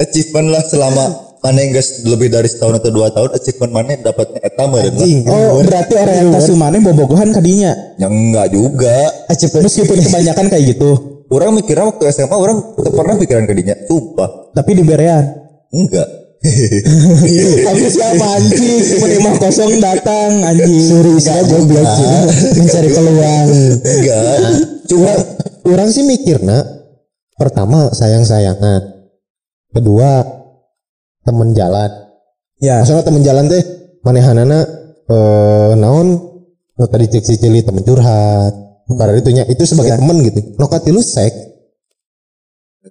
achievement 0.00 0.48
lah 0.52 0.62
selama 0.68 1.04
mana 1.40 1.58
yang 1.64 1.72
guys 1.72 2.04
lebih 2.04 2.28
dari 2.28 2.48
setahun 2.48 2.84
atau 2.84 2.92
dua 2.92 3.08
tahun 3.08 3.32
achievement 3.32 3.72
mana 3.72 3.88
yang 3.96 4.02
dapatnya 4.04 4.40
eta 4.44 4.64
meureun 4.68 5.24
Oh, 5.28 5.64
berarti 5.64 5.94
orientasi 5.96 6.52
mana 6.56 6.76
bobogohan 6.84 7.32
kadinya. 7.32 7.72
yang 7.96 8.12
enggak 8.12 8.52
juga. 8.52 8.96
Meskipun 9.32 9.96
kebanyakan 10.04 10.52
kayak 10.52 10.64
gitu, 10.76 10.90
orang 11.32 11.56
mikirnya 11.56 11.88
waktu 11.88 12.04
SMA 12.12 12.36
orang 12.36 12.76
pernah 12.76 13.16
pikiran 13.16 13.48
ke 13.48 13.54
dinya. 13.56 13.76
Sumpah. 13.88 14.52
Tapi 14.52 14.70
di 14.76 14.84
berean. 14.84 15.24
enggak 15.72 16.19
Aku 17.70 17.86
siapa 17.92 18.26
anjing? 18.40 18.80
Menerima 18.96 19.30
kosong 19.36 19.76
datang 19.76 20.40
anjing. 20.40 20.80
Suri 20.88 21.20
istilah 21.20 21.44
goblok 21.44 21.84
ya. 21.84 22.16
Mencari 22.56 22.88
peluang. 22.96 23.48
enggak. 23.84 24.24
Cuma 24.88 25.12
orang 25.68 25.88
sih 25.92 26.00
mikirnya 26.08 26.64
pertama 27.36 27.92
sayang 27.92 28.24
sayangan 28.24 28.80
kedua 29.76 30.24
temen 31.28 31.52
jalan. 31.52 31.92
Ya, 32.60 32.80
maksudnya 32.80 33.04
temen 33.04 33.20
jalan 33.20 33.44
teh 33.52 33.62
manehanana 34.00 34.64
eh 35.12 35.72
naon? 35.76 36.08
No 36.80 36.88
tadi 36.88 37.04
cek 37.04 37.24
si 37.28 37.36
cili 37.36 37.60
temen 37.60 37.84
curhat. 37.84 38.56
Karena 38.88 39.12
itu 39.20 39.30
nya 39.36 39.44
itu 39.44 39.68
sebagai 39.68 40.00
temen 40.00 40.24
gitu. 40.24 40.56
No 40.56 40.72
katilu 40.72 41.04
sek. 41.04 41.36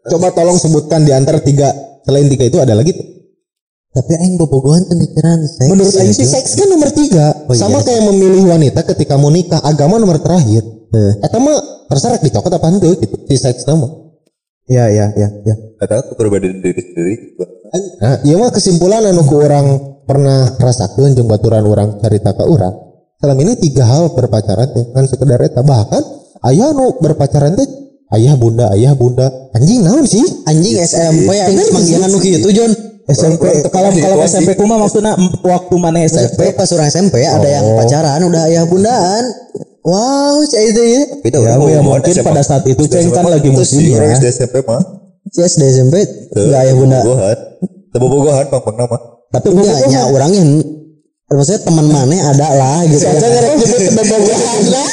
Coba 0.06 0.30
tolong 0.38 0.62
sebutkan 0.62 1.02
di 1.02 1.10
antara 1.10 1.42
tiga 1.42 1.74
selain 2.06 2.30
tiga 2.30 2.46
itu 2.46 2.62
ada 2.62 2.78
lagi 2.78 2.94
tuh. 2.94 3.19
Tapi 3.90 4.14
aing 4.22 4.38
bobogohan 4.38 4.86
pemikiran 4.86 5.42
seks. 5.50 5.66
menurut 5.66 5.94
Aing 5.98 6.14
sih 6.14 6.30
seks 6.30 6.54
kan 6.54 6.70
nomor 6.70 6.94
tiga 6.94 7.34
Oh, 7.50 7.58
sama 7.58 7.82
iya. 7.82 7.86
kayak 7.90 8.04
memilih 8.14 8.44
wanita 8.46 8.86
ketika 8.86 9.18
mau 9.18 9.34
nikah 9.34 9.58
agama 9.66 9.98
nomor 9.98 10.22
terakhir 10.22 10.62
Eh. 10.90 11.14
Eta 11.22 11.38
mah 11.38 11.54
terserah 11.86 12.18
dicokot 12.18 12.50
apa 12.50 12.66
henteu 12.66 12.98
gitu 12.98 13.14
si 13.30 13.38
seks 13.38 13.62
nama 13.70 13.86
ya, 14.66 14.90
ya, 14.90 15.14
ya, 15.14 15.30
ya. 15.46 15.54
kata 15.78 16.02
aku 16.02 16.18
kepribadian 16.18 16.62
diri 16.66 16.82
sendiri 16.82 17.16
Nah, 18.02 18.18
iya 18.26 18.34
mah 18.34 18.50
kesimpulan 18.50 19.06
anu 19.06 19.22
ku 19.30 19.38
orang 19.38 19.78
pernah 20.10 20.50
rasakeun 20.58 21.14
jeung 21.14 21.30
baturan 21.30 21.62
orang 21.70 22.02
cerita 22.02 22.34
ke 22.34 22.42
orang. 22.42 22.74
Selama 23.22 23.40
ini 23.46 23.54
tiga 23.62 23.86
hal 23.86 24.10
berpacaran 24.18 24.74
teh 24.74 24.90
kan 24.90 25.06
sekedar 25.06 25.38
eta 25.46 25.62
bahkan 25.62 26.02
ayah 26.50 26.74
nu 26.74 26.98
berpacaran 26.98 27.54
teh 27.54 27.70
ayah 28.18 28.34
bunda 28.34 28.74
ayah 28.74 28.98
bunda 28.98 29.30
anjing 29.54 29.86
naon 29.86 30.10
sih 30.10 30.26
Anjing 30.50 30.82
SMP 30.82 31.30
aing 31.30 31.70
manggihan 31.70 32.10
nu 32.10 32.18
kieu 32.18 32.50
Jon. 32.50 32.74
SMP 33.10 33.42
kalau 33.66 33.90
kalau. 33.92 34.22
SMP 34.24 34.54
kuma 34.54 34.78
maksudnya 34.78 35.14
waktu 35.42 35.76
mana 35.76 36.00
SMP 36.02 36.54
pas 36.54 36.70
orang 36.70 36.88
SMP 36.88 37.16
ada 37.22 37.44
yang 37.44 37.66
Oh. 37.66 37.76
pacaran 37.76 38.22
udah 38.22 38.42
ayah 38.46 38.64
bundaan 38.64 39.24
wow 39.82 40.38
cek 40.44 40.62
itu 40.68 40.82
ya 40.84 41.02
Beda 41.20 41.38
Ya, 41.40 41.58
ya, 41.58 41.82
mungkin 41.82 42.12
SMA. 42.12 42.22
pada 42.24 42.42
saat 42.42 42.64
itu 42.64 42.84
Ceng 42.86 43.10
kan 43.10 43.26
lagi 43.26 43.44
itu 43.44 43.56
musimnya. 43.56 44.14
SD 44.14 44.26
SMP 44.32 44.62
mah 44.62 44.82
si 45.28 45.40
SD 45.40 45.62
SMP 45.74 45.96
nggak 46.32 46.60
ayah 46.60 46.76
bunda 46.76 47.00
bobogohan 47.00 47.38
bobogohan 47.92 48.46
pang 48.48 48.62
pang 48.62 48.78
nama 48.78 48.98
tapi 49.28 49.48
enggak 49.52 49.78
nya 49.88 50.02
orang 50.06 50.32
yang 50.32 50.50
maksudnya 51.28 51.62
teman 51.62 51.86
mana 51.86 52.18
ada 52.28 52.48
lah 52.52 52.82
gitu 52.84 52.98
Saya 53.00 53.18
ngerek 53.20 53.52
nyebut 53.56 53.80
kebobogohan 53.80 54.60
lah. 54.68 54.88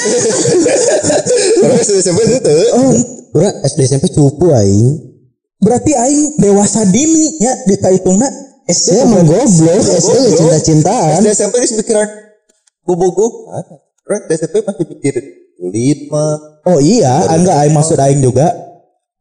orang 1.59 1.79
SD 1.79 1.93
SMP 1.99 2.19
itu 2.23 2.37
tuh 2.39 2.65
oh 2.73 2.93
orang 3.35 3.55
SD 3.63 3.79
SMP 3.87 4.05
cupu 4.11 4.47
aing 4.53 4.89
Berarti 5.67 5.93
aing 5.99 6.39
dewasa 6.39 6.87
dini 6.87 7.43
ya 7.43 7.51
di 7.67 7.75
kaitungna 7.83 8.31
SD 8.71 9.03
emang 9.03 9.27
goblok. 9.27 9.83
SD 9.83 10.11
ya 10.15 10.31
cinta-cintaan. 10.39 11.19
SD 11.27 11.29
SMP 11.35 11.55
ini 11.59 11.75
pikiran 11.83 12.09
orang 12.87 14.23
SD 14.31 14.31
SMP 14.39 14.55
masih 14.63 14.85
mikir 14.87 15.15
kulit 15.59 15.99
mah. 16.07 16.39
Oh 16.71 16.79
iya, 16.79 17.27
enggak 17.35 17.67
aing 17.67 17.75
maksud 17.75 17.99
aing 17.99 18.23
juga. 18.23 18.47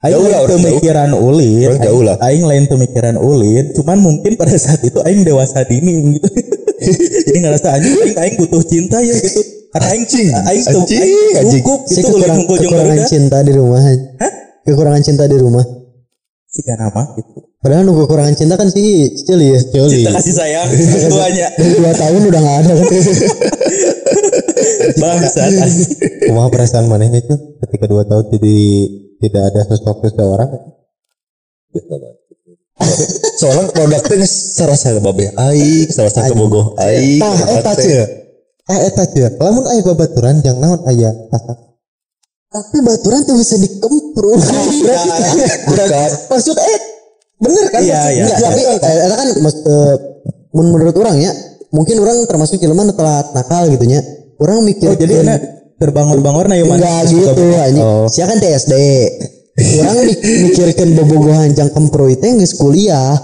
Aing 0.06 0.22
Jauh 0.22 0.30
lain 0.30 0.46
pemikiran 0.46 1.10
ulin. 1.18 1.66
Orang 1.66 1.82
jauh 1.82 2.04
lah. 2.06 2.16
Aing 2.22 2.46
lain 2.46 2.66
pemikiran 2.70 3.18
ulin, 3.18 3.74
cuman 3.74 3.98
mungkin 3.98 4.38
pada 4.38 4.54
saat 4.54 4.86
itu 4.86 5.02
aing 5.02 5.26
dewasa 5.26 5.66
dini 5.66 6.22
gitu. 6.22 6.30
Jadi 7.26 7.38
ngerasa 7.42 7.74
anjing 7.74 7.98
aing 8.06 8.18
aing 8.22 8.36
butuh 8.38 8.62
cinta 8.62 9.02
ya 9.02 9.18
gitu. 9.18 9.42
Karena 9.74 9.88
aing 9.98 10.06
Anjing, 10.06 10.28
aing 10.30 10.64
tuh 10.70 10.84
aing 10.86 11.50
cukup 11.58 11.80
gitu 11.90 12.14
kekurangan 12.22 13.02
cinta 13.10 13.38
di 13.42 13.52
rumah 13.52 13.82
kekurangan 14.64 15.04
cinta 15.04 15.28
di 15.28 15.36
rumah 15.36 15.85
Siga 16.56 16.80
nama 16.80 17.04
gitu. 17.20 17.52
padahal 17.60 17.84
nunggu 17.84 18.08
kekurangan 18.08 18.36
cinta 18.40 18.56
kan 18.56 18.72
si 18.72 19.12
Cili 19.28 19.52
ya. 19.52 19.60
Cinta 19.60 20.16
kasih 20.16 20.34
sayang. 20.40 20.72
Keduanya. 20.72 21.52
dari 21.52 21.76
dua 21.76 21.92
tahun 21.92 22.22
udah 22.32 22.40
nggak 22.40 22.58
ada. 22.64 22.72
Kan 22.80 22.88
Bangsat. 25.04 25.52
Kumaha 26.32 26.48
perasaan 26.48 26.88
manehnya 26.88 27.20
itu 27.20 27.36
ketika 27.60 27.92
dua 27.92 28.08
tahun 28.08 28.32
jadi 28.32 28.56
tidak 29.20 29.44
ada 29.52 29.62
sosok 29.68 30.08
seseorang. 30.08 30.52
Soalnya 33.36 33.76
produknya 33.76 34.28
salah 34.32 34.80
satu 34.80 35.04
babe 35.04 35.28
aing 35.36 35.92
salah 35.92 36.14
satu 36.14 36.40
bogoh 36.40 36.80
aing 36.80 37.20
tah 37.20 37.36
eta 37.52 37.74
cie. 37.76 38.04
Tah 38.64 38.80
eta 38.80 39.04
cie. 39.12 39.28
Lamun 39.44 39.68
aya 39.68 39.84
babaturan 39.84 40.40
yang 40.40 40.64
naon 40.64 40.88
aya 40.88 41.12
pasak 41.28 41.65
tapi 42.58 42.78
baturan 42.80 43.22
tuh 43.22 43.36
bisa 43.36 43.56
dikemprut 43.58 44.40
bukan. 45.68 46.10
maksud 46.30 46.56
eh 46.56 46.78
bener 47.36 47.68
kan? 47.68 47.82
Iya, 47.82 48.00
iya. 48.14 48.26
tapi 48.32 48.62
eh, 48.64 48.80
eta 48.80 49.16
kan 49.18 49.28
men- 49.36 49.64
menurut 50.54 50.96
orang 50.96 51.20
ya 51.20 51.36
mungkin 51.70 52.00
orang 52.00 52.24
termasuk 52.26 52.56
jelema 52.56 52.88
telat 52.90 53.28
nakal 53.32 53.68
gitu 53.68 53.84
nya 53.84 54.00
orang 54.38 54.64
mikir 54.64 54.88
Oh 54.88 54.96
jadi 54.96 55.20
enak 55.22 55.40
terbangun-bangun 55.76 56.48
na 56.48 56.56
yang 56.56 56.72
enggak 56.72 57.04
gitu 57.06 57.28
anjing. 57.54 57.84
Oh. 57.84 58.08
sia 58.08 58.24
kan 58.24 58.40
TSD 58.40 58.74
orang 59.78 59.96
mik- 60.02 60.24
mikirkan 60.46 60.90
bobogohan 60.94 61.52
jang 61.52 61.68
kempro 61.70 62.08
itu 62.08 62.24
geus 62.34 62.56
kuliah 62.56 63.20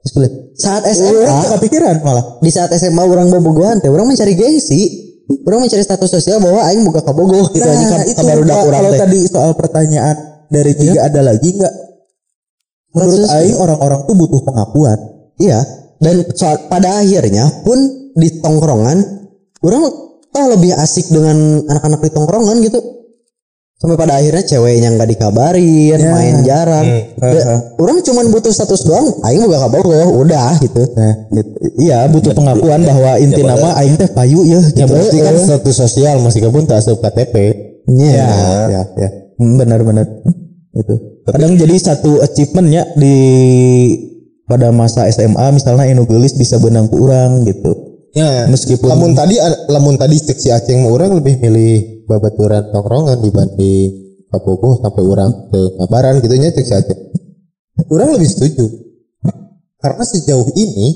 Geus 0.00 0.12
kuliah. 0.12 0.32
saat 0.52 0.82
SMA 0.88 1.22
kepikiran 1.52 1.98
malah. 2.00 2.38
di 2.38 2.50
saat 2.50 2.70
SMA 2.72 2.98
orang 2.98 3.30
bobogohan 3.30 3.78
teh 3.78 3.86
orang 3.86 4.06
mencari 4.06 4.34
gengsi 4.34 5.05
orang 5.26 5.58
mencari 5.62 5.82
status 5.82 6.10
sosial 6.12 6.38
bahwa 6.38 6.62
aing 6.64 6.82
buka 6.82 7.02
kabogoh 7.02 7.50
gitu 7.50 7.66
anjing 7.66 7.88
Nah, 7.88 7.98
ka- 7.98 8.08
itu 8.08 8.22
Pak, 8.22 8.34
urang 8.38 8.58
kalau 8.70 8.90
teh 8.94 9.00
tadi 9.00 9.18
soal 9.26 9.52
pertanyaan 9.54 10.16
dari 10.46 10.72
tiga 10.72 11.00
ada 11.04 11.20
lagi 11.20 11.50
nggak? 11.52 11.74
Menurut 12.94 13.12
Maksudnya- 13.20 13.36
Aing 13.36 13.56
orang-orang 13.58 14.00
tuh 14.06 14.14
butuh 14.14 14.40
pengakuan. 14.40 14.98
Iya, 15.36 15.58
dan 16.00 16.24
soal, 16.32 16.56
pada 16.66 17.02
akhirnya 17.02 17.44
pun 17.60 17.76
di 18.16 18.40
tongkrongan 18.40 18.98
orang 19.60 19.82
oh 20.32 20.46
lebih 20.48 20.72
asik 20.72 21.10
dengan 21.10 21.36
anak-anak 21.66 22.00
di 22.00 22.10
tongkrongan 22.10 22.56
gitu. 22.64 22.80
Sampai 23.76 24.00
pada 24.00 24.16
akhirnya 24.16 24.40
ceweknya 24.40 24.88
nggak 24.88 25.04
dikabarin, 25.12 26.00
Ya. 26.00 26.08
main 26.08 26.36
jarang. 26.42 26.86
Da- 27.14 27.76
orang 27.76 28.00
cuman 28.00 28.32
butuh 28.32 28.48
status 28.48 28.82
doang, 28.82 29.20
aing 29.20 29.44
boga 29.44 29.68
kabogoh, 29.68 30.16
udah 30.16 30.56
gitu. 30.58 30.80
Nah, 30.96 31.28
gitu. 31.28 31.52
iya 31.76 32.08
butuh 32.08 32.32
pengakuan 32.32 32.80
bahwa 32.82 33.20
inti 33.20 33.44
nama 33.44 33.76
Aing 33.76 34.00
teh 34.00 34.08
payu 34.08 34.48
ya. 34.48 34.64
ya 34.64 34.80
Gitu. 34.80 34.88
berarti 34.88 35.16
kan 35.20 35.36
status 35.36 35.76
sosial 35.76 36.16
masih 36.18 36.40
kabun 36.40 36.64
tak 36.64 36.80
asup 36.80 37.04
KTP 37.04 37.34
Nya. 37.86 38.08
Ya, 38.10 38.28
ya, 38.66 38.82
ya. 38.96 39.08
Hmm, 39.36 39.60
Benar-benar 39.60 40.08
itu. 40.72 40.94
Kadang 41.22 41.54
jadi 41.54 41.76
satu 41.76 42.18
achievementnya 42.18 42.96
di 42.96 43.16
pada 44.42 44.72
masa 44.72 45.04
SMA 45.06 45.52
misalnya 45.52 45.84
Inu 45.84 46.08
Gelis 46.08 46.32
bisa 46.32 46.56
benang 46.56 46.88
ku 46.88 47.04
urang 47.04 47.44
gitu. 47.44 47.76
ya 48.16 48.48
Meskipun- 48.48 48.88
lamun 48.88 49.12
tadi 49.12 49.36
lamun 49.68 50.00
tadi 50.00 50.16
cek 50.16 50.38
si 50.40 50.48
Aceng 50.48 50.80
mah 50.80 50.88
orang 50.88 51.12
lebih 51.12 51.36
milih 51.36 51.95
babaturan 52.06 52.70
tongkrongan 52.70 53.18
dibanding 53.20 53.90
kabogoh 54.30 54.78
sampai 54.80 55.02
orang 55.04 55.30
ke 55.50 55.60
ngabaran 55.78 56.22
gitu 56.22 56.34
nya 56.38 56.50
cek 56.54 56.66
Aceng 56.66 57.00
orang 57.92 58.08
lebih 58.16 58.30
setuju. 58.30 58.66
Karena 59.76 60.02
sejauh 60.02 60.48
ini 60.56 60.88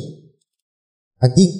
anjing 1.20 1.50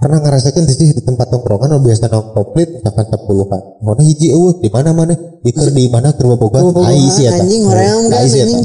pernah 0.00 0.24
ngerasakan 0.24 0.64
di 0.64 0.74
sih 0.74 0.96
di 0.96 1.02
tempat 1.04 1.28
tongkrongan 1.28 1.76
anu 1.76 1.84
biasa 1.84 2.08
nongkrong 2.08 2.32
komplit 2.32 2.68
misalkan 2.80 3.06
sepuluhan. 3.12 3.60
Mana 3.84 4.02
hiji 4.02 4.32
eueuh 4.32 4.56
di 4.64 4.72
mana 4.72 4.96
mana? 4.96 5.14
Iker 5.44 5.68
di 5.76 5.88
mana 5.92 6.16
bobogan 6.16 6.72
Bobogohan, 6.72 6.96
ai 6.96 7.04
sih 7.12 7.24
eta 7.28 7.44
anjing, 7.44 7.62
hoream 7.68 8.08
kan, 8.08 8.20
ai 8.20 8.28
sih 8.28 8.40
eta 8.40 8.56
anjing. 8.56 8.64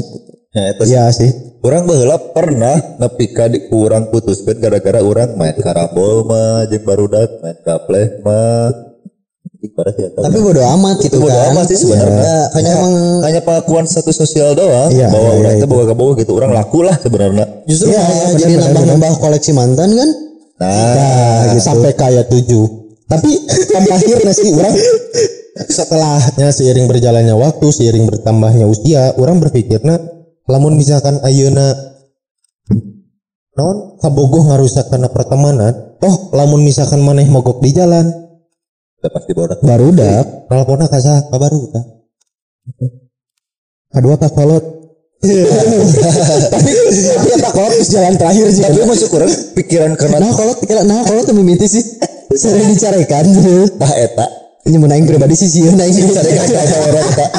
ya 0.56 0.72
Iya 0.88 1.04
sih. 1.12 1.30
orang 1.66 1.82
baheula 1.82 2.16
pernah 2.30 2.78
nepi 3.02 3.34
ka 3.34 3.50
di 3.50 3.66
kurang 3.66 4.08
putuskeun 4.14 4.62
gara-gara 4.62 5.02
orang 5.02 5.34
main 5.34 5.58
karambol 5.58 6.22
mah 6.22 6.62
jeung 6.70 6.86
barudak 6.86 7.42
main 7.42 7.58
gapleh 7.66 8.22
mah 8.22 8.85
Eta. 9.74 10.20
Tapi 10.22 10.38
bodo 10.38 10.62
amat 10.62 10.96
gitu 11.02 11.18
bodo 11.18 11.34
kan. 11.34 11.50
amat 11.54 11.64
sih 11.70 11.78
sebenarnya 11.82 12.22
Ya, 12.22 12.38
hanya 12.54 12.70
emang 12.78 12.94
hanya 13.26 13.40
pengakuan 13.42 13.84
satu 13.86 14.10
sosial 14.14 14.54
doang 14.54 14.90
Iya, 14.92 15.10
bahwa 15.10 15.30
iya, 15.32 15.38
orang 15.42 15.52
iya, 15.56 15.60
itu 15.62 15.66
boga 15.68 15.94
boga 15.96 16.12
gitu 16.22 16.32
orang 16.38 16.52
laku 16.54 16.86
lah 16.86 16.96
sebenarnya 17.00 17.44
justru 17.66 17.90
Iya, 17.90 18.00
malah 18.02 18.14
benar, 18.14 18.38
jadi 18.38 18.52
nambah-nambah 18.62 19.12
koleksi 19.18 19.50
mantan 19.56 19.88
kan. 19.96 20.10
nah 20.56 20.72
Nah, 20.72 21.52
gitu. 21.52 21.62
sampai 21.68 21.90
kayak 21.92 22.32
tujuh. 22.32 22.64
Tapi 23.06 23.30
sampai 23.46 23.92
akhirnya 23.92 24.32
sih 24.34 24.50
orang 24.50 24.74
setelahnya 25.68 26.48
seiring 26.50 26.86
berjalannya 26.90 27.34
waktu, 27.38 27.66
seiring 27.70 28.04
bertambahnya 28.10 28.66
usia, 28.66 29.14
orang 29.20 29.38
berpikirnya 29.38 30.00
lamun 30.50 30.74
misalkan 30.74 31.22
ayeuna 31.22 31.74
non 33.56 33.96
kabogoh 34.02 34.52
ngarusak 34.52 34.92
karena 34.92 35.08
pertemanan, 35.08 35.96
toh 35.96 36.28
lamun 36.36 36.60
misalkan 36.60 37.00
maneh 37.00 37.24
mogok 37.30 37.64
di 37.64 37.72
jalan, 37.72 38.04
udah 39.06 39.14
pasti 39.14 39.32
borak 39.32 39.58
Barudak, 39.62 40.26
nelponna 40.50 40.90
ka 40.90 40.98
saha 40.98 41.22
ka 41.30 41.36
barudak. 41.38 41.86
kedua 43.94 44.18
Kak 44.18 44.34
Kolot. 44.34 44.64
Tapi 46.52 46.70
ya 47.24 47.36
tak 47.40 47.52
kalau 47.56 47.72
jalan 47.80 48.14
terakhir 48.20 48.46
sih. 48.52 48.62
tapi 48.62 48.84
masuk 48.84 49.10
orang 49.16 49.32
pikiran 49.56 49.90
karena 49.96 50.16
Nah 50.20 50.32
kalau 50.36 50.52
kira 50.60 50.82
nah 50.84 51.00
kalau 51.02 51.24
tuh 51.24 51.32
mimiti 51.32 51.64
sih 51.64 51.82
sering 52.36 52.68
dicarikan 52.68 53.24
tuh. 53.24 53.64
tah 53.80 53.92
eta 53.96 54.26
Ini 54.66 54.76
mau 54.76 54.90
naik 54.90 55.08
pribadi 55.08 55.32
sih 55.38 55.48
sih 55.48 55.62
naik 55.72 55.94
carikan 56.12 56.44
ka 56.44 56.78
orang 56.84 57.06
tak 57.16 57.30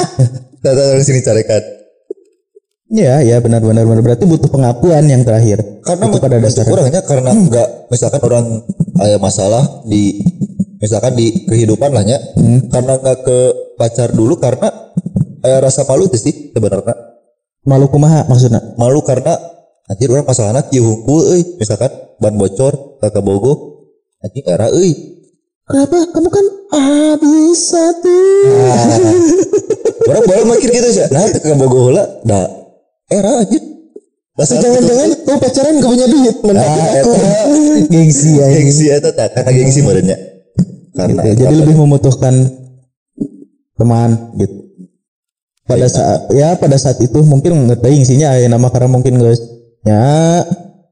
tak 0.64 0.72
dari 0.74 1.04
sini 1.04 1.20
carikan 1.22 1.62
Iya, 2.88 3.20
ya 3.20 3.36
benar-benar 3.44 3.84
benar. 3.84 4.00
Berarti 4.00 4.24
butuh 4.24 4.48
pengakuan 4.48 5.04
yang 5.04 5.20
terakhir. 5.20 5.60
karena 5.84 6.08
itu 6.08 6.18
pada 6.24 6.36
dasarnya. 6.40 6.72
orangnya 6.72 7.02
karena 7.04 7.30
enggak 7.36 7.68
misalkan 7.92 8.20
orang 8.24 8.46
ada 8.96 9.16
masalah 9.20 9.64
di 9.84 10.24
misalkan 10.78 11.12
di 11.18 11.44
kehidupan 11.44 11.90
lah 11.90 12.06
nya. 12.06 12.18
Karena 12.70 12.98
enggak 12.98 13.18
ke 13.26 13.38
pacar 13.78 14.14
dulu 14.14 14.38
karena 14.38 14.70
ada 15.42 15.62
rasa 15.62 15.86
malu 15.86 16.06
tuh 16.10 16.18
sih 16.18 16.54
sebenarnya. 16.54 16.94
Malu 17.68 17.90
kumaha 17.92 18.24
maksudnya? 18.24 18.74
malu 18.80 19.04
karena 19.04 19.36
anjir 19.90 20.08
orang 20.08 20.24
masalahnya 20.24 20.64
kieu 20.70 20.82
hungkul 20.82 21.36
euy. 21.36 21.42
Misalkan 21.60 21.90
ban 22.22 22.34
bocor 22.38 22.98
kakak 23.02 23.22
bogo 23.22 23.84
anjing 24.24 24.46
era 24.46 24.70
euy. 24.72 24.94
Kenapa? 25.68 26.00
Kamu 26.16 26.28
kan 26.32 26.46
ah 26.72 27.12
bisa 27.20 27.92
tuh. 28.00 28.56
orang 30.08 30.24
boleh 30.24 30.44
mikir 30.56 30.70
gitu 30.72 30.88
sih 30.88 31.04
nah 31.12 31.28
kakak 31.28 31.58
bogo 31.60 31.90
heula 31.90 32.04
da 32.24 32.48
era 33.10 33.44
anjir. 33.44 33.60
Masa 34.38 34.54
Jangan-jangan 34.62 35.10
kau 35.26 35.34
pacaran 35.42 35.82
gak 35.82 35.90
punya 35.90 36.06
duit, 36.06 36.36
Nah, 36.46 36.62
eta. 36.94 37.10
Gengsi 37.90 38.38
ya. 38.38 38.46
gengsi. 38.46 38.86
Eta 38.86 39.10
tak 39.10 39.34
karena 39.34 39.50
gengsi 39.50 39.82
merenya 39.82 40.14
karena 40.98 41.22
Gitu. 41.22 41.46
Jadi 41.46 41.54
lebih 41.62 41.76
membutuhkan 41.78 42.34
teman 43.78 44.34
gitu. 44.34 44.66
Pada 45.68 45.86
saat 45.86 46.32
ya 46.32 46.56
pada 46.58 46.74
saat 46.80 46.98
itu 46.98 47.20
mungkin 47.22 47.68
ngeteuing 47.70 48.02
sihnya 48.02 48.34
aya 48.34 48.48
nama 48.50 48.72
karena 48.72 48.88
mungkin 48.88 49.20
guys 49.20 49.38
ya 49.84 50.42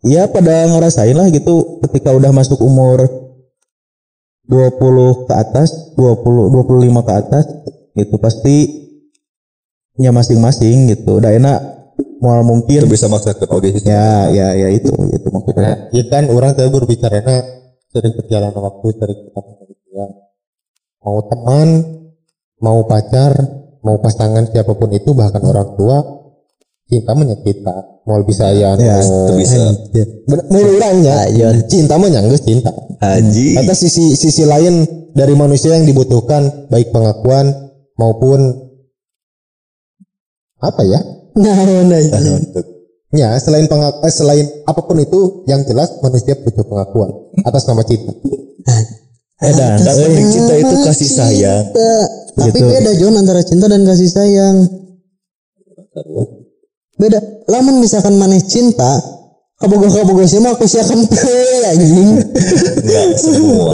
ya 0.04 0.28
pada 0.28 0.68
ngerasain 0.68 1.16
lah 1.16 1.26
gitu 1.32 1.80
ketika 1.82 2.12
udah 2.12 2.30
masuk 2.30 2.60
umur 2.60 3.02
20 4.46 5.26
ke 5.26 5.34
atas 5.34 5.96
20 5.96 6.52
25 6.52 7.08
ke 7.08 7.12
atas 7.16 7.44
gitu 7.96 8.14
pasti 8.20 8.56
ya 9.96 10.12
masing-masing 10.12 10.92
gitu 10.92 11.18
udah 11.18 11.32
enak 11.32 11.58
mau 12.20 12.44
mungkin 12.44 12.84
Itu 12.84 12.92
bisa 12.92 13.08
maksakan 13.08 13.48
oke 13.48 13.68
sih. 13.80 13.88
ya 13.88 14.28
ya 14.28 14.52
ya 14.52 14.68
itu 14.70 14.92
itu 15.08 15.28
maksudnya 15.32 15.56
Nah, 15.56 15.76
ya 15.88 16.04
kan 16.12 16.28
orang 16.28 16.52
tadi 16.52 16.68
berbicara 16.68 17.24
sering 17.88 18.12
berjalan 18.12 18.52
waktu 18.52 18.86
sering 18.92 19.18
ketemu 19.24 19.52
ya. 19.56 19.65
Mau 21.06 21.22
teman, 21.30 21.68
mau 22.58 22.82
pacar, 22.90 23.30
mau 23.86 24.02
pasangan 24.02 24.42
siapa 24.50 24.74
pun 24.74 24.90
itu 24.90 25.14
bahkan 25.14 25.38
orang 25.46 25.78
tua 25.78 26.02
cinta 26.86 27.14
menyakita 27.14 28.02
mau 28.06 28.18
lebih 28.22 28.34
sayang 28.34 28.78
Ya, 28.78 28.98
mau 29.02 29.38
bisa. 29.38 29.70
Mau 30.26 30.62
orangnya 30.62 31.30
cinta 31.70 31.94
mah 31.98 32.10
nyanggeus 32.10 32.42
cinta 32.42 32.70
Haji. 32.98 33.54
Kata 33.54 33.74
sisi 33.74 34.18
sisi 34.18 34.42
lain 34.42 34.82
dari 35.14 35.34
manusia 35.38 35.78
yang 35.78 35.86
dibutuhkan 35.86 36.70
baik 36.70 36.90
pengakuan 36.90 37.54
maupun 37.94 38.66
apa 40.58 40.82
ya? 40.86 41.00
Nah, 41.36 41.54
nah, 41.86 42.00
Ya 43.14 43.38
selain 43.38 43.70
pengak 43.70 44.02
eh, 44.02 44.10
selain 44.12 44.46
apa 44.66 44.82
pun 44.82 44.98
itu 44.98 45.46
yang 45.46 45.62
jelas 45.62 46.02
manusia 46.02 46.34
butuh 46.42 46.66
pengakuan 46.66 47.10
atas 47.46 47.62
nama 47.70 47.86
cinta. 47.86 48.10
Edan 49.44 49.76
Dan 49.80 49.94
penting 50.00 50.28
cinta 50.32 50.54
itu 50.56 50.74
kasih 50.86 51.10
sayang. 51.10 51.64
Cinta. 51.68 51.92
Tapi 52.36 52.52
Gitu. 52.52 52.66
beda 52.68 52.92
John 53.00 53.14
antara 53.16 53.40
cinta 53.44 53.66
dan 53.68 53.82
kasih 53.88 54.10
sayang. 54.12 54.56
Beda. 56.96 57.20
Lamun 57.48 57.80
misalkan 57.80 58.16
maneh 58.20 58.44
cinta, 58.44 59.00
kabogoh 59.56 59.88
kabogoh 59.88 60.28
sih 60.28 60.40
mah 60.40 60.52
aku 60.56 60.68
siakan 60.68 61.08
teh 61.08 61.64
anjing. 61.72 62.10
Enggak 62.84 63.08
semua. 63.16 63.72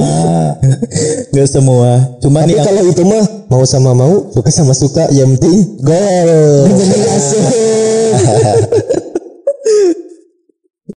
nggak 1.33 1.49
semua 1.49 1.91
cuman 2.23 2.45
Tapi 2.47 2.55
yang 2.55 2.67
kalau 2.69 2.83
itu 2.87 3.03
mah 3.03 3.25
mau 3.51 3.65
sama 3.67 3.91
mau, 3.97 4.31
suka 4.31 4.51
sama 4.55 4.75
suka, 4.77 5.11
yang 5.11 5.35
penting 5.35 5.83
gol. 5.83 6.71